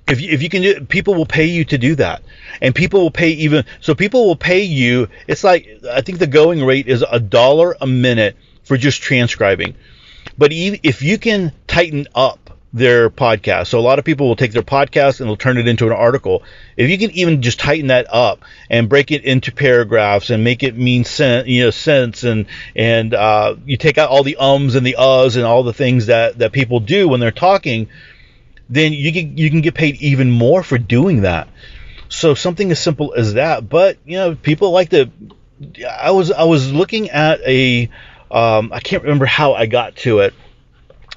if 0.09 0.21
you, 0.21 0.31
if 0.31 0.43
you 0.43 0.49
can 0.49 0.63
do 0.63 0.81
people 0.85 1.15
will 1.15 1.27
pay 1.27 1.47
you 1.47 1.65
to 1.65 1.79
do 1.79 1.95
that 1.95 2.23
and 2.61 2.75
people 2.75 3.01
will 3.01 3.11
pay 3.11 3.31
even 3.31 3.65
so 3.81 3.95
people 3.95 4.27
will 4.27 4.37
pay 4.37 4.63
you 4.63 5.09
it's 5.27 5.43
like 5.43 5.67
i 5.91 6.03
think 6.03 6.19
the 6.19 6.27
going 6.27 6.63
rate 6.63 6.89
is 6.89 7.03
a 7.11 7.19
dollar 7.19 7.75
a 7.81 7.87
minute 7.87 8.37
for 8.65 8.77
just 8.77 9.01
transcribing 9.01 9.75
but 10.39 10.51
if 10.53 11.03
you 11.03 11.19
can 11.19 11.53
tighten 11.67 12.07
up 12.15 12.51
their 12.73 13.09
podcast, 13.09 13.69
so 13.69 13.79
a 13.79 13.81
lot 13.81 14.01
of 14.01 14.05
people 14.05 14.27
will 14.27 14.37
take 14.37 14.53
their 14.53 14.63
podcast 14.63 15.21
and 15.21 15.29
they'll 15.29 15.37
turn 15.37 15.59
it 15.59 15.69
into 15.69 15.87
an 15.87 15.93
article. 15.93 16.43
If 16.77 16.91
you 16.91 16.99
can 16.99 17.13
even 17.13 17.41
just 17.41 17.61
tighten 17.61 17.87
that 17.87 18.07
up 18.13 18.43
and 18.69 18.89
break 18.89 19.13
it 19.13 19.25
into 19.25 19.53
paragraphs 19.53 20.31
and 20.31 20.43
make 20.43 20.65
it 20.65 20.77
mean 20.77 21.05
sense, 21.05 21.47
you 21.47 21.65
know, 21.65 21.71
sense, 21.71 22.25
and 22.25 22.47
and 22.75 23.15
uh, 23.15 23.55
you 23.65 23.77
take 23.77 23.97
out 23.97 24.11
all 24.11 24.25
the 24.25 24.37
ums 24.37 24.75
and 24.75 24.85
the 24.85 24.97
uhs 24.99 25.37
and 25.37 25.45
all 25.45 25.63
the 25.63 25.73
things 25.73 26.07
that 26.07 26.39
that 26.39 26.53
people 26.53 26.81
do 26.81 27.09
when 27.09 27.21
they're 27.21 27.31
talking, 27.31 27.89
then 28.69 28.93
you 28.93 29.13
can 29.13 29.39
you 29.39 29.51
can 29.51 29.61
get 29.61 29.75
paid 29.75 29.97
even 30.03 30.31
more 30.31 30.65
for 30.65 30.77
doing 30.77 31.23
that. 31.23 31.49
So 32.09 32.35
something 32.35 32.71
as 32.71 32.81
simple 32.81 33.15
as 33.17 33.35
that. 33.35 33.69
But 33.69 33.99
you 34.05 34.17
know, 34.17 34.35
people 34.35 34.73
like 34.73 34.91
to. 34.91 35.11
I 35.89 36.11
was 36.11 36.33
I 36.33 36.45
was 36.45 36.73
looking 36.73 37.11
at 37.11 37.41
a 37.47 37.89
um, 38.35 38.73
I 38.73 38.81
can't 38.81 39.05
remember 39.05 39.27
how 39.27 39.55
I 39.55 39.67
got 39.67 39.95
to 39.99 40.19
it. 40.19 40.35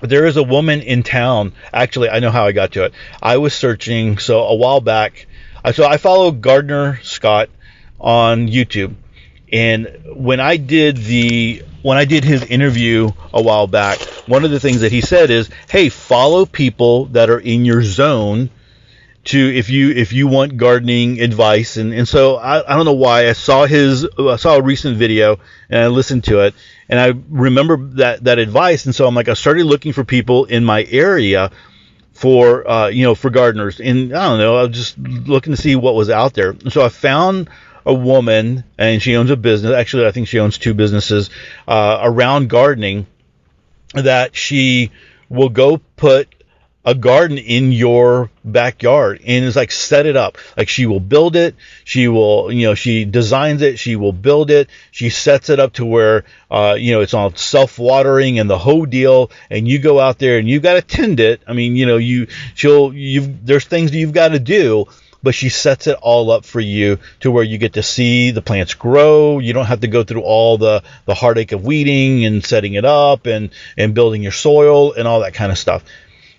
There 0.01 0.27
is 0.27 0.37
a 0.37 0.43
woman 0.43 0.81
in 0.81 1.01
town. 1.01 1.53
Actually, 1.73 2.09
I 2.09 2.19
know 2.19 2.29
how 2.29 2.45
I 2.45 2.51
got 2.51 2.73
to 2.73 2.83
it. 2.85 2.93
I 3.21 3.37
was 3.37 3.55
searching. 3.55 4.19
So 4.19 4.43
a 4.43 4.55
while 4.55 4.79
back, 4.79 5.25
so 5.73 5.85
I 5.85 5.97
follow 5.97 6.29
Gardener 6.29 6.99
Scott 7.01 7.49
on 7.99 8.47
YouTube, 8.47 8.93
and 9.51 9.87
when 10.13 10.39
I 10.39 10.57
did 10.57 10.97
the 10.97 11.63
when 11.81 11.97
I 11.97 12.05
did 12.05 12.23
his 12.23 12.43
interview 12.43 13.09
a 13.33 13.41
while 13.41 13.65
back, 13.65 13.99
one 14.27 14.45
of 14.45 14.51
the 14.51 14.59
things 14.59 14.81
that 14.81 14.91
he 14.91 15.01
said 15.01 15.31
is, 15.31 15.49
"Hey, 15.67 15.89
follow 15.89 16.45
people 16.45 17.05
that 17.07 17.31
are 17.31 17.39
in 17.39 17.65
your 17.65 17.81
zone 17.81 18.51
to 19.27 19.55
if 19.55 19.69
you 19.69 19.91
if 19.91 20.13
you 20.13 20.27
want 20.27 20.57
gardening 20.57 21.21
advice. 21.21 21.77
And 21.77 21.93
and 21.93 22.07
so 22.07 22.35
I, 22.35 22.59
I 22.71 22.75
don't 22.75 22.85
know 22.85 22.93
why. 22.93 23.29
I 23.29 23.33
saw 23.33 23.65
his 23.65 24.07
I 24.17 24.37
saw 24.37 24.55
a 24.55 24.61
recent 24.61 24.97
video 24.97 25.39
and 25.69 25.81
I 25.81 25.87
listened 25.87 26.23
to 26.25 26.41
it 26.41 26.55
and 26.89 26.99
I 26.99 27.13
remember 27.29 27.77
that 27.95 28.23
that 28.23 28.39
advice. 28.39 28.85
And 28.85 28.95
so 28.95 29.07
I'm 29.07 29.15
like 29.15 29.29
I 29.29 29.33
started 29.33 29.65
looking 29.65 29.93
for 29.93 30.03
people 30.03 30.45
in 30.45 30.63
my 30.63 30.83
area 30.85 31.51
for 32.13 32.67
uh, 32.69 32.87
you 32.87 33.03
know 33.03 33.15
for 33.15 33.29
gardeners. 33.29 33.79
And 33.79 34.13
I 34.13 34.29
don't 34.29 34.39
know 34.39 34.57
I 34.57 34.63
was 34.63 34.77
just 34.77 34.97
looking 34.97 35.55
to 35.55 35.61
see 35.61 35.75
what 35.75 35.95
was 35.95 36.09
out 36.09 36.33
there. 36.33 36.51
And 36.51 36.71
so 36.71 36.83
I 36.83 36.89
found 36.89 37.49
a 37.85 37.93
woman 37.93 38.63
and 38.77 39.01
she 39.01 39.15
owns 39.17 39.29
a 39.29 39.37
business. 39.37 39.73
Actually 39.73 40.07
I 40.07 40.11
think 40.11 40.27
she 40.27 40.39
owns 40.39 40.57
two 40.57 40.73
businesses 40.73 41.29
uh, 41.67 41.99
around 42.01 42.49
gardening 42.49 43.07
that 43.93 44.35
she 44.35 44.91
will 45.29 45.49
go 45.49 45.81
put 45.97 46.33
a 46.87 46.95
garden 46.95 47.37
in 47.37 47.73
your 47.73 48.31
backyard 48.45 49.19
and 49.27 49.43
it's 49.43 49.57
like 49.57 49.73
set 49.73 50.05
it 50.05 50.15
up. 50.15 50.37
Like 50.55 50.69
she 50.69 50.85
will 50.85 51.01
build 51.01 51.35
it. 51.35 51.53
She 51.83 52.07
will 52.07 52.49
you 52.49 52.65
know 52.65 52.75
she 52.75 53.03
designs 53.03 53.61
it. 53.61 53.77
She 53.77 53.97
will 53.97 54.13
build 54.13 54.49
it. 54.49 54.69
She 54.91 55.09
sets 55.09 55.49
it 55.49 55.59
up 55.59 55.73
to 55.73 55.85
where 55.85 56.23
uh, 56.49 56.77
you 56.79 56.93
know 56.93 57.01
it's 57.01 57.13
all 57.13 57.35
self-watering 57.35 58.39
and 58.39 58.49
the 58.49 58.57
whole 58.57 58.85
deal. 58.85 59.31
And 59.49 59.67
you 59.67 59.79
go 59.79 59.99
out 59.99 60.17
there 60.17 60.39
and 60.39 60.47
you 60.47 60.61
got 60.61 60.75
to 60.75 60.81
tend 60.81 61.19
it. 61.19 61.41
I 61.45 61.51
mean 61.51 61.75
you 61.75 61.85
know 61.85 61.97
you 61.97 62.27
she'll 62.55 62.93
you've 62.93 63.45
there's 63.45 63.65
things 63.65 63.91
that 63.91 63.97
you've 63.97 64.13
got 64.13 64.29
to 64.29 64.39
do 64.39 64.85
but 65.23 65.35
she 65.35 65.49
sets 65.49 65.87
it 65.87 65.97
all 66.01 66.31
up 66.31 66.45
for 66.45 66.61
you 66.61 66.99
to 67.19 67.31
where 67.31 67.43
you 67.43 67.57
get 67.57 67.73
to 67.73 67.83
see 67.83 68.31
the 68.31 68.41
plants 68.41 68.75
grow. 68.75 69.39
You 69.39 69.51
don't 69.51 69.65
have 69.65 69.81
to 69.81 69.87
go 69.87 70.03
through 70.03 70.21
all 70.21 70.57
the, 70.57 70.83
the 71.05 71.15
heartache 71.15 71.51
of 71.51 71.65
weeding 71.65 72.23
and 72.23 72.45
setting 72.45 72.75
it 72.75 72.85
up 72.85 73.25
and, 73.25 73.49
and 73.75 73.95
building 73.95 74.21
your 74.21 74.31
soil 74.31 74.93
and 74.93 75.07
all 75.07 75.21
that 75.21 75.33
kind 75.33 75.51
of 75.51 75.57
stuff. 75.57 75.83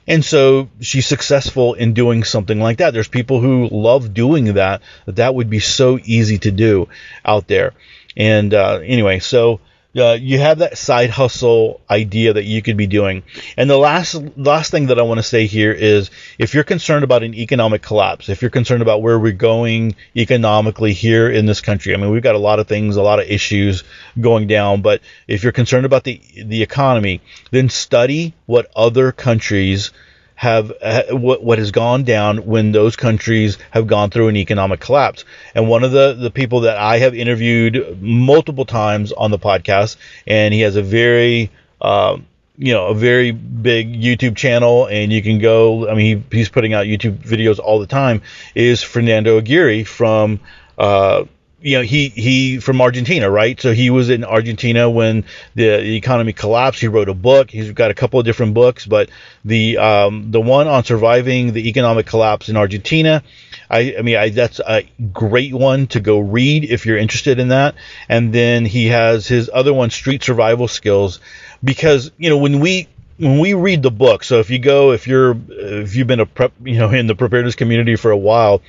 And 0.08 0.24
so 0.24 0.70
she's 0.80 1.06
successful 1.06 1.74
in 1.74 1.92
doing 1.92 2.24
something 2.24 2.58
like 2.58 2.78
that. 2.78 2.94
There's 2.94 3.08
people 3.08 3.40
who 3.40 3.68
love 3.70 4.14
doing 4.14 4.54
that. 4.54 4.80
That 5.06 5.34
would 5.34 5.50
be 5.50 5.60
so 5.60 5.98
easy 6.02 6.38
to 6.38 6.50
do 6.50 6.88
out 7.24 7.46
there. 7.46 7.74
And 8.16 8.54
uh, 8.54 8.80
anyway, 8.82 9.18
so 9.18 9.60
uh, 9.96 10.12
you 10.20 10.38
have 10.38 10.58
that 10.58 10.76
side 10.76 11.10
hustle 11.10 11.80
idea 11.90 12.34
that 12.34 12.44
you 12.44 12.62
could 12.62 12.76
be 12.76 12.86
doing. 12.86 13.22
And 13.56 13.68
the 13.70 13.78
last 13.78 14.14
last 14.36 14.70
thing 14.70 14.86
that 14.86 14.98
I 14.98 15.02
want 15.02 15.18
to 15.18 15.22
say 15.22 15.46
here 15.46 15.72
is 15.72 16.10
if 16.38 16.54
you're 16.54 16.64
concerned 16.64 17.04
about 17.04 17.22
an 17.22 17.34
economic 17.34 17.82
collapse, 17.82 18.28
if 18.28 18.42
you're 18.42 18.50
concerned 18.50 18.82
about 18.82 19.02
where 19.02 19.18
we're 19.18 19.32
going 19.32 19.96
economically 20.14 20.92
here 20.92 21.30
in 21.30 21.46
this 21.46 21.60
country, 21.60 21.94
I 21.94 21.96
mean 21.96 22.10
we've 22.10 22.22
got 22.22 22.34
a 22.34 22.38
lot 22.38 22.58
of 22.58 22.68
things, 22.68 22.96
a 22.96 23.02
lot 23.02 23.18
of 23.18 23.28
issues 23.28 23.84
going 24.20 24.46
down, 24.46 24.82
but 24.82 25.00
if 25.26 25.42
you're 25.42 25.52
concerned 25.52 25.86
about 25.86 26.04
the 26.04 26.20
the 26.36 26.62
economy, 26.62 27.20
then 27.50 27.68
study 27.68 28.34
what 28.46 28.70
other 28.76 29.12
countries 29.12 29.90
have 30.38 30.72
what 31.10 31.42
what 31.42 31.58
has 31.58 31.72
gone 31.72 32.04
down 32.04 32.46
when 32.46 32.70
those 32.70 32.94
countries 32.94 33.58
have 33.72 33.88
gone 33.88 34.08
through 34.08 34.28
an 34.28 34.36
economic 34.36 34.78
collapse. 34.78 35.24
And 35.52 35.68
one 35.68 35.82
of 35.82 35.90
the 35.90 36.14
the 36.14 36.30
people 36.30 36.60
that 36.60 36.76
I 36.76 36.98
have 36.98 37.12
interviewed 37.12 38.00
multiple 38.00 38.64
times 38.64 39.10
on 39.10 39.32
the 39.32 39.38
podcast, 39.38 39.96
and 40.28 40.54
he 40.54 40.60
has 40.60 40.76
a 40.76 40.82
very 40.82 41.50
uh, 41.80 42.18
you 42.56 42.72
know 42.72 42.86
a 42.86 42.94
very 42.94 43.32
big 43.32 44.00
YouTube 44.00 44.36
channel, 44.36 44.86
and 44.86 45.12
you 45.12 45.22
can 45.22 45.40
go. 45.40 45.88
I 45.88 45.94
mean, 45.94 46.24
he, 46.30 46.36
he's 46.36 46.48
putting 46.48 46.72
out 46.72 46.86
YouTube 46.86 47.18
videos 47.18 47.58
all 47.58 47.80
the 47.80 47.88
time. 47.88 48.22
Is 48.54 48.80
Fernando 48.80 49.38
Aguirre 49.38 49.82
from 49.82 50.38
uh, 50.78 51.24
you 51.60 51.76
know 51.76 51.82
he 51.82 52.08
he 52.08 52.58
from 52.58 52.80
Argentina, 52.80 53.28
right? 53.28 53.60
So 53.60 53.72
he 53.72 53.90
was 53.90 54.10
in 54.10 54.24
Argentina 54.24 54.88
when 54.88 55.24
the, 55.54 55.78
the, 55.78 55.96
economy 55.96 56.32
collapsed. 56.32 56.80
He 56.80 56.88
wrote 56.88 57.08
a 57.08 57.14
book. 57.14 57.50
He's 57.50 57.72
got 57.72 57.90
a 57.90 57.94
couple 57.94 58.20
of 58.20 58.26
different 58.26 58.54
books, 58.54 58.86
but 58.86 59.10
the 59.44 59.78
um, 59.78 60.30
the 60.30 60.40
one 60.40 60.68
on 60.68 60.84
surviving 60.84 61.52
the 61.52 61.68
economic 61.68 62.06
collapse 62.06 62.48
in 62.48 62.56
Argentina, 62.56 63.22
I, 63.68 63.96
I 63.98 64.02
mean 64.02 64.16
I, 64.16 64.28
that's 64.28 64.60
a 64.60 64.88
great 65.12 65.52
one 65.52 65.88
to 65.88 66.00
go 66.00 66.20
read 66.20 66.64
if 66.64 66.86
you're 66.86 66.98
interested 66.98 67.40
in 67.40 67.48
that. 67.48 67.74
And 68.08 68.32
then 68.32 68.64
he 68.64 68.86
has 68.86 69.26
his 69.26 69.50
other 69.52 69.74
one, 69.74 69.90
Street 69.90 70.22
Survival 70.22 70.68
Skills, 70.68 71.18
because 71.64 72.12
you 72.18 72.30
know 72.30 72.38
when 72.38 72.60
we 72.60 72.88
when 73.18 73.40
we 73.40 73.54
read 73.54 73.82
the 73.82 73.90
book, 73.90 74.22
so 74.22 74.38
if 74.38 74.48
you 74.48 74.60
go 74.60 74.92
if 74.92 75.08
you're 75.08 75.36
if 75.48 75.96
you've 75.96 76.06
been 76.06 76.20
a 76.20 76.26
prep 76.26 76.52
you 76.62 76.78
know 76.78 76.90
in 76.90 77.08
the 77.08 77.16
preparedness 77.16 77.56
community 77.56 77.96
for 77.96 78.12
a 78.12 78.16
while 78.16 78.62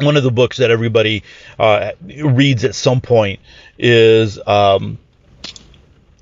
one 0.00 0.16
of 0.16 0.22
the 0.22 0.30
books 0.30 0.58
that 0.58 0.70
everybody 0.70 1.22
uh, 1.58 1.92
reads 2.04 2.64
at 2.64 2.74
some 2.74 3.00
point 3.00 3.40
is 3.78 4.38
um, 4.46 4.98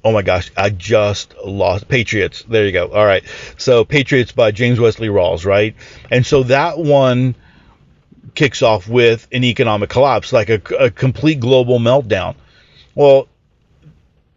oh 0.04 0.12
my 0.12 0.22
gosh, 0.22 0.50
I 0.56 0.70
just 0.70 1.34
lost 1.44 1.88
Patriots. 1.88 2.44
There 2.48 2.66
you 2.66 2.72
go. 2.72 2.88
All 2.88 3.06
right. 3.06 3.24
So 3.56 3.84
Patriots 3.84 4.32
by 4.32 4.50
James 4.50 4.78
Wesley 4.78 5.08
Rawles 5.08 5.44
right? 5.44 5.74
And 6.10 6.24
so 6.24 6.44
that 6.44 6.78
one 6.78 7.34
kicks 8.34 8.62
off 8.62 8.88
with 8.88 9.26
an 9.32 9.44
economic 9.44 9.90
collapse, 9.90 10.32
like 10.32 10.50
a, 10.50 10.60
a 10.78 10.90
complete 10.90 11.40
global 11.40 11.78
meltdown. 11.78 12.34
Well, 12.94 13.28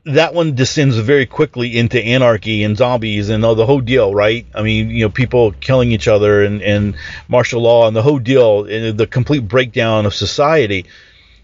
that 0.07 0.33
one 0.33 0.55
descends 0.55 0.97
very 0.97 1.25
quickly 1.25 1.77
into 1.77 2.01
anarchy 2.01 2.63
and 2.63 2.77
zombies 2.77 3.29
and 3.29 3.43
the 3.43 3.65
whole 3.65 3.81
deal, 3.81 4.13
right? 4.13 4.45
I 4.55 4.61
mean, 4.61 4.89
you 4.89 5.05
know, 5.05 5.09
people 5.09 5.51
killing 5.51 5.91
each 5.91 6.07
other 6.07 6.43
and, 6.43 6.61
and 6.61 6.95
martial 7.27 7.61
law 7.61 7.87
and 7.87 7.95
the 7.95 8.01
whole 8.01 8.19
deal, 8.19 8.65
and 8.65 8.97
the 8.97 9.07
complete 9.07 9.47
breakdown 9.47 10.05
of 10.05 10.13
society 10.13 10.85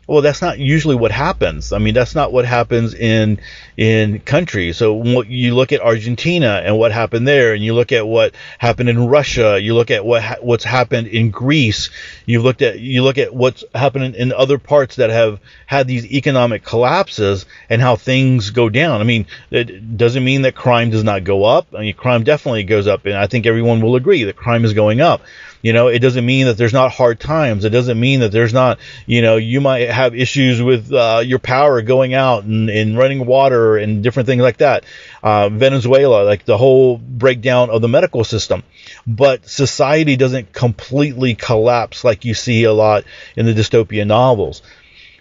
well 0.07 0.21
that's 0.21 0.41
not 0.41 0.59
usually 0.59 0.95
what 0.95 1.11
happens. 1.11 1.71
I 1.71 1.77
mean 1.77 1.93
that's 1.93 2.15
not 2.15 2.33
what 2.33 2.45
happens 2.45 2.93
in 2.93 3.39
in 3.77 4.19
countries. 4.19 4.77
So 4.77 5.21
you 5.23 5.55
look 5.55 5.71
at 5.71 5.81
argentina 5.81 6.61
and 6.63 6.77
what 6.77 6.91
happened 6.91 7.27
there 7.27 7.53
and 7.53 7.63
you 7.63 7.73
look 7.73 7.91
at 7.91 8.05
what 8.05 8.33
happened 8.57 8.89
in 8.89 9.07
russia 9.07 9.59
you 9.61 9.73
look 9.73 9.91
at 9.91 10.05
what 10.05 10.21
ha- 10.21 10.35
what's 10.41 10.63
happened 10.63 11.07
in 11.07 11.29
greece 11.31 11.89
you 12.25 12.41
looked 12.41 12.61
at 12.61 12.79
you 12.79 13.03
look 13.03 13.17
at 13.17 13.33
what's 13.33 13.63
happening 13.73 14.13
in 14.15 14.31
other 14.33 14.57
parts 14.57 14.97
that 14.97 15.09
have 15.09 15.39
had 15.65 15.87
these 15.87 16.05
economic 16.11 16.63
collapses 16.63 17.45
and 17.69 17.81
how 17.81 17.95
things 17.95 18.49
go 18.51 18.69
down. 18.69 19.01
I 19.01 19.03
mean 19.03 19.25
it 19.51 19.97
doesn't 19.97 20.23
mean 20.23 20.43
that 20.43 20.55
crime 20.55 20.89
does 20.89 21.03
not 21.03 21.23
go 21.23 21.43
up. 21.43 21.67
I 21.75 21.81
mean 21.81 21.93
crime 21.93 22.23
definitely 22.23 22.63
goes 22.63 22.87
up 22.87 23.05
and 23.05 23.15
i 23.15 23.27
think 23.27 23.45
everyone 23.45 23.81
will 23.81 23.95
agree 23.95 24.23
that 24.25 24.35
crime 24.35 24.65
is 24.65 24.73
going 24.73 25.01
up 25.01 25.21
you 25.63 25.71
know, 25.71 25.87
it 25.87 25.99
doesn't 25.99 26.25
mean 26.25 26.47
that 26.47 26.57
there's 26.57 26.73
not 26.73 26.91
hard 26.91 27.21
times. 27.21 27.63
It 27.63 27.69
doesn't 27.69 27.97
mean 27.97 28.19
that 28.19 28.33
there's 28.33 28.53
not, 28.53 28.79
you 29.05 29.21
know, 29.21 29.37
you 29.37 29.61
might 29.61 29.89
have 29.89 30.13
issues 30.13 30.61
with 30.61 30.91
uh, 30.91 31.23
your 31.25 31.39
power 31.39 31.81
going 31.81 32.13
out 32.13 32.43
and, 32.43 32.69
and 32.69 32.97
running 32.97 33.25
water 33.25 33.77
and 33.77 34.03
different 34.03 34.27
things 34.27 34.41
like 34.41 34.57
that. 34.57 34.83
Uh, 35.23 35.47
Venezuela, 35.47 36.25
like 36.25 36.43
the 36.43 36.57
whole 36.57 36.97
breakdown 36.97 37.69
of 37.69 37.81
the 37.81 37.87
medical 37.87 38.25
system. 38.25 38.61
But 39.07 39.47
society 39.47 40.17
doesn't 40.17 40.51
completely 40.51 41.33
collapse 41.33 42.03
like 42.03 42.25
you 42.25 42.33
see 42.33 42.65
a 42.65 42.73
lot 42.73 43.05
in 43.37 43.45
the 43.45 43.53
dystopian 43.53 44.07
novels. 44.07 44.63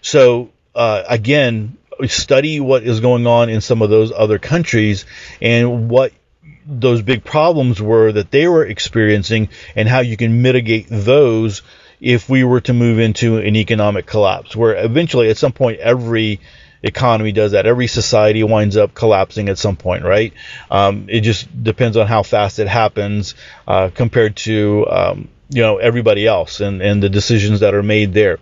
So, 0.00 0.50
uh, 0.74 1.04
again, 1.08 1.78
study 2.08 2.58
what 2.58 2.82
is 2.82 2.98
going 2.98 3.28
on 3.28 3.48
in 3.48 3.60
some 3.60 3.80
of 3.80 3.90
those 3.90 4.10
other 4.10 4.40
countries 4.40 5.06
and 5.40 5.88
what 5.88 6.12
those 6.66 7.02
big 7.02 7.24
problems 7.24 7.80
were 7.80 8.12
that 8.12 8.30
they 8.30 8.48
were 8.48 8.64
experiencing 8.64 9.48
and 9.76 9.88
how 9.88 10.00
you 10.00 10.16
can 10.16 10.42
mitigate 10.42 10.86
those 10.88 11.62
if 12.00 12.28
we 12.28 12.44
were 12.44 12.60
to 12.60 12.72
move 12.72 12.98
into 12.98 13.38
an 13.38 13.56
economic 13.56 14.06
collapse 14.06 14.56
where 14.56 14.74
eventually 14.76 15.30
at 15.30 15.36
some 15.36 15.52
point 15.52 15.78
every 15.80 16.40
economy 16.82 17.30
does 17.32 17.52
that. 17.52 17.66
Every 17.66 17.86
society 17.86 18.42
winds 18.42 18.76
up 18.76 18.94
collapsing 18.94 19.48
at 19.48 19.58
some 19.58 19.76
point 19.76 20.04
right? 20.04 20.32
Um, 20.70 21.06
it 21.08 21.20
just 21.20 21.62
depends 21.62 21.96
on 21.96 22.06
how 22.06 22.22
fast 22.22 22.58
it 22.58 22.68
happens 22.68 23.34
uh, 23.66 23.90
compared 23.94 24.36
to 24.36 24.86
um, 24.88 25.28
you 25.48 25.62
know 25.62 25.78
everybody 25.78 26.26
else 26.26 26.60
and 26.60 26.80
and 26.80 27.02
the 27.02 27.08
decisions 27.08 27.60
that 27.60 27.74
are 27.74 27.82
made 27.82 28.14
there 28.14 28.38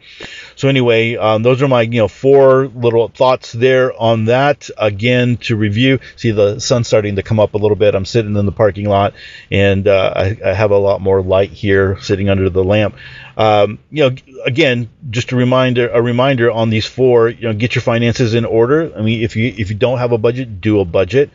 so 0.61 0.68
anyway, 0.68 1.16
um, 1.16 1.42
those 1.42 1.62
are 1.62 1.68
my 1.68 1.81
you 1.81 2.01
know 2.01 2.07
four 2.07 2.66
little 2.66 3.09
thoughts 3.09 3.51
there 3.51 3.99
on 3.99 4.27
that. 4.27 4.68
Again, 4.77 5.38
to 5.38 5.57
review, 5.57 6.01
see 6.16 6.33
the 6.33 6.59
sun 6.59 6.85
starting 6.85 7.16
to 7.16 7.23
come 7.23 7.40
up 7.40 7.55
a 7.55 7.57
little 7.57 7.79
bit. 7.79 7.94
I'm 7.94 8.05
sitting 8.05 8.37
in 8.37 8.44
the 8.44 8.53
parking 8.53 8.87
lot, 8.87 9.14
and 9.51 9.88
uh, 9.88 10.12
I, 10.14 10.37
I, 10.44 10.53
have 10.53 10.70
a 10.70 10.77
lot 10.77 11.01
more 11.01 11.23
light 11.23 11.49
here 11.49 11.99
sitting 12.03 12.29
under 12.29 12.51
the 12.51 12.62
lamp. 12.62 12.94
Um, 13.38 13.79
you 13.90 14.11
know, 14.11 14.16
again, 14.44 14.90
just 15.09 15.33
a 15.33 15.37
reminder, 15.37 15.88
a 15.88 16.03
reminder 16.03 16.51
on 16.51 16.68
these 16.68 16.85
four. 16.85 17.31
You 17.31 17.49
know, 17.49 17.55
get 17.55 17.75
your 17.75 17.81
finances 17.81 18.35
in 18.35 18.44
order. 18.44 18.92
I 18.94 19.01
mean, 19.01 19.23
if 19.23 19.37
you 19.37 19.55
if 19.57 19.70
you 19.70 19.77
don't 19.77 19.96
have 19.96 20.12
a 20.12 20.18
budget, 20.18 20.61
do 20.61 20.81
a 20.81 20.85
budget. 20.85 21.31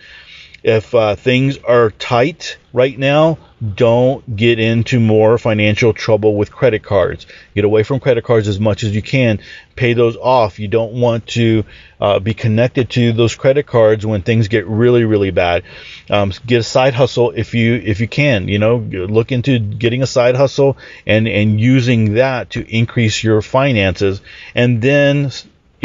If 0.65 0.95
uh, 0.95 1.15
things 1.15 1.60
are 1.60 1.91
tight 1.91 2.58
right 2.73 2.97
now, 2.97 3.38
don't 3.75 4.36
get 4.36 4.58
into 4.58 4.99
more 4.99 5.38
financial 5.38 5.93
trouble 5.93 6.36
with 6.36 6.51
credit 6.51 6.82
cards. 6.82 7.28
Get 7.54 7.65
away 7.65 7.84
from 7.84 7.99
credit 7.99 8.23
cards 8.23 8.47
as 8.47 8.60
much 8.60 8.84
as 8.84 8.95
you 8.95 9.04
can. 9.04 9.41
Pay 9.75 9.93
those 9.93 10.17
off. 10.17 10.58
You 10.58 10.67
don't 10.67 10.93
want 10.93 11.28
to 11.28 11.65
uh, 12.01 12.17
be 12.17 12.34
connected 12.34 12.89
to 12.91 13.13
those 13.13 13.36
credit 13.36 13.67
cards 13.67 14.08
when 14.08 14.23
things 14.23 14.47
get 14.47 14.65
really, 14.65 15.04
really 15.04 15.30
bad. 15.30 15.65
Um, 16.10 16.34
get 16.47 16.62
a 16.62 16.63
side 16.63 16.95
hustle 16.95 17.30
if 17.30 17.54
you 17.54 17.75
if 17.75 17.99
you 17.99 18.08
can. 18.08 18.47
You 18.47 18.58
know, 18.58 18.78
look 18.78 19.32
into 19.32 19.60
getting 19.60 20.01
a 20.01 20.08
side 20.08 20.36
hustle 20.36 20.78
and 21.06 21.28
and 21.28 21.62
using 21.62 22.15
that 22.15 22.49
to 22.51 22.75
increase 22.75 23.23
your 23.23 23.43
finances. 23.43 24.19
And 24.56 24.82
then, 24.82 25.32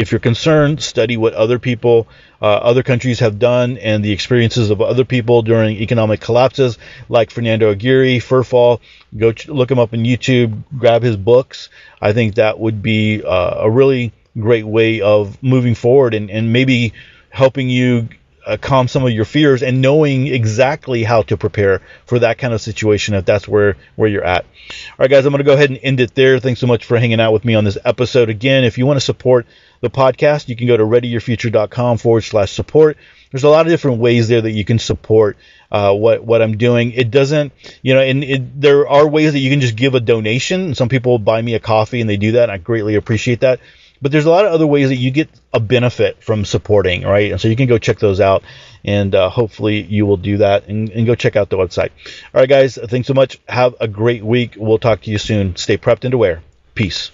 if 0.01 0.11
you're 0.11 0.19
concerned, 0.19 0.81
study 0.81 1.15
what 1.15 1.33
other 1.33 1.59
people 1.59 2.07
uh, 2.41 2.45
other 2.45 2.81
countries 2.81 3.19
have 3.19 3.37
done 3.37 3.77
and 3.77 4.03
the 4.03 4.11
experiences 4.11 4.71
of 4.71 4.81
other 4.81 5.05
people 5.05 5.43
during 5.43 5.77
economic 5.77 6.19
collapses, 6.19 6.79
like 7.07 7.29
Fernando 7.29 7.69
Aguirre, 7.69 8.19
FerFAL. 8.19 8.79
Go 9.15 9.31
ch- 9.31 9.47
look 9.47 9.69
him 9.69 9.77
up 9.77 9.93
on 9.93 9.99
YouTube, 9.99 10.63
grab 10.77 11.03
his 11.03 11.15
books. 11.15 11.69
I 12.01 12.13
think 12.13 12.35
that 12.35 12.59
would 12.59 12.81
be 12.81 13.23
uh, 13.23 13.65
a 13.65 13.69
really 13.69 14.11
great 14.39 14.65
way 14.65 15.01
of 15.01 15.41
moving 15.43 15.75
forward 15.75 16.15
and, 16.15 16.31
and 16.31 16.51
maybe 16.51 16.93
helping 17.29 17.69
you 17.69 18.09
uh, 18.45 18.57
calm 18.59 18.87
some 18.87 19.05
of 19.05 19.11
your 19.11 19.25
fears 19.25 19.63
and 19.63 19.81
knowing 19.81 20.27
exactly 20.27 21.03
how 21.03 21.21
to 21.23 21.37
prepare 21.37 21.81
for 22.05 22.19
that 22.19 22.37
kind 22.37 22.53
of 22.53 22.61
situation 22.61 23.13
if 23.13 23.25
that's 23.25 23.47
where 23.47 23.77
where 23.95 24.09
you're 24.09 24.23
at. 24.23 24.43
All 24.43 24.95
right, 24.99 25.09
guys, 25.09 25.25
I'm 25.25 25.31
going 25.31 25.39
to 25.39 25.43
go 25.43 25.53
ahead 25.53 25.69
and 25.69 25.79
end 25.81 25.99
it 25.99 26.15
there. 26.15 26.39
Thanks 26.39 26.59
so 26.59 26.67
much 26.67 26.85
for 26.85 26.97
hanging 26.97 27.19
out 27.19 27.33
with 27.33 27.45
me 27.45 27.55
on 27.55 27.63
this 27.63 27.77
episode. 27.83 28.29
Again, 28.29 28.63
if 28.63 28.77
you 28.77 28.85
want 28.85 28.97
to 28.97 29.05
support 29.05 29.45
the 29.81 29.89
podcast, 29.89 30.47
you 30.47 30.55
can 30.55 30.67
go 30.67 30.77
to 30.77 30.83
readyyourfuture.com 30.83 31.97
forward 31.97 32.21
slash 32.21 32.51
support. 32.51 32.97
There's 33.31 33.43
a 33.43 33.49
lot 33.49 33.65
of 33.65 33.71
different 33.71 33.99
ways 33.99 34.27
there 34.27 34.41
that 34.41 34.51
you 34.51 34.65
can 34.65 34.77
support 34.79 35.37
uh, 35.71 35.93
what 35.93 36.23
what 36.23 36.41
I'm 36.41 36.57
doing. 36.57 36.91
It 36.91 37.11
doesn't, 37.11 37.53
you 37.81 37.93
know, 37.93 38.01
and 38.01 38.23
it, 38.23 38.61
there 38.61 38.87
are 38.87 39.07
ways 39.07 39.33
that 39.33 39.39
you 39.39 39.49
can 39.49 39.61
just 39.61 39.75
give 39.75 39.95
a 39.95 39.99
donation. 39.99 40.75
Some 40.75 40.89
people 40.89 41.17
buy 41.17 41.41
me 41.41 41.53
a 41.53 41.59
coffee 41.59 42.01
and 42.01 42.09
they 42.09 42.17
do 42.17 42.33
that, 42.33 42.49
I 42.49 42.57
greatly 42.57 42.95
appreciate 42.95 43.41
that. 43.41 43.59
But 44.01 44.11
there's 44.11 44.25
a 44.25 44.29
lot 44.31 44.45
of 44.45 44.53
other 44.53 44.65
ways 44.65 44.89
that 44.89 44.95
you 44.95 45.11
get 45.11 45.29
a 45.53 45.59
benefit 45.59 46.23
from 46.23 46.43
supporting, 46.45 47.03
right? 47.03 47.31
And 47.31 47.39
so 47.39 47.47
you 47.47 47.55
can 47.55 47.67
go 47.67 47.77
check 47.77 47.99
those 47.99 48.19
out, 48.19 48.43
and 48.83 49.13
uh, 49.13 49.29
hopefully 49.29 49.81
you 49.81 50.05
will 50.05 50.17
do 50.17 50.37
that 50.37 50.67
and, 50.67 50.89
and 50.89 51.05
go 51.05 51.15
check 51.15 51.35
out 51.35 51.49
the 51.49 51.57
website. 51.57 51.91
All 52.33 52.41
right, 52.41 52.49
guys, 52.49 52.77
thanks 52.81 53.07
so 53.07 53.13
much. 53.13 53.39
Have 53.47 53.75
a 53.79 53.87
great 53.87 54.23
week. 54.23 54.55
We'll 54.57 54.79
talk 54.79 55.01
to 55.03 55.11
you 55.11 55.17
soon. 55.17 55.55
Stay 55.55 55.77
prepped 55.77 56.03
and 56.03 56.13
aware. 56.13 56.41
Peace. 56.73 57.11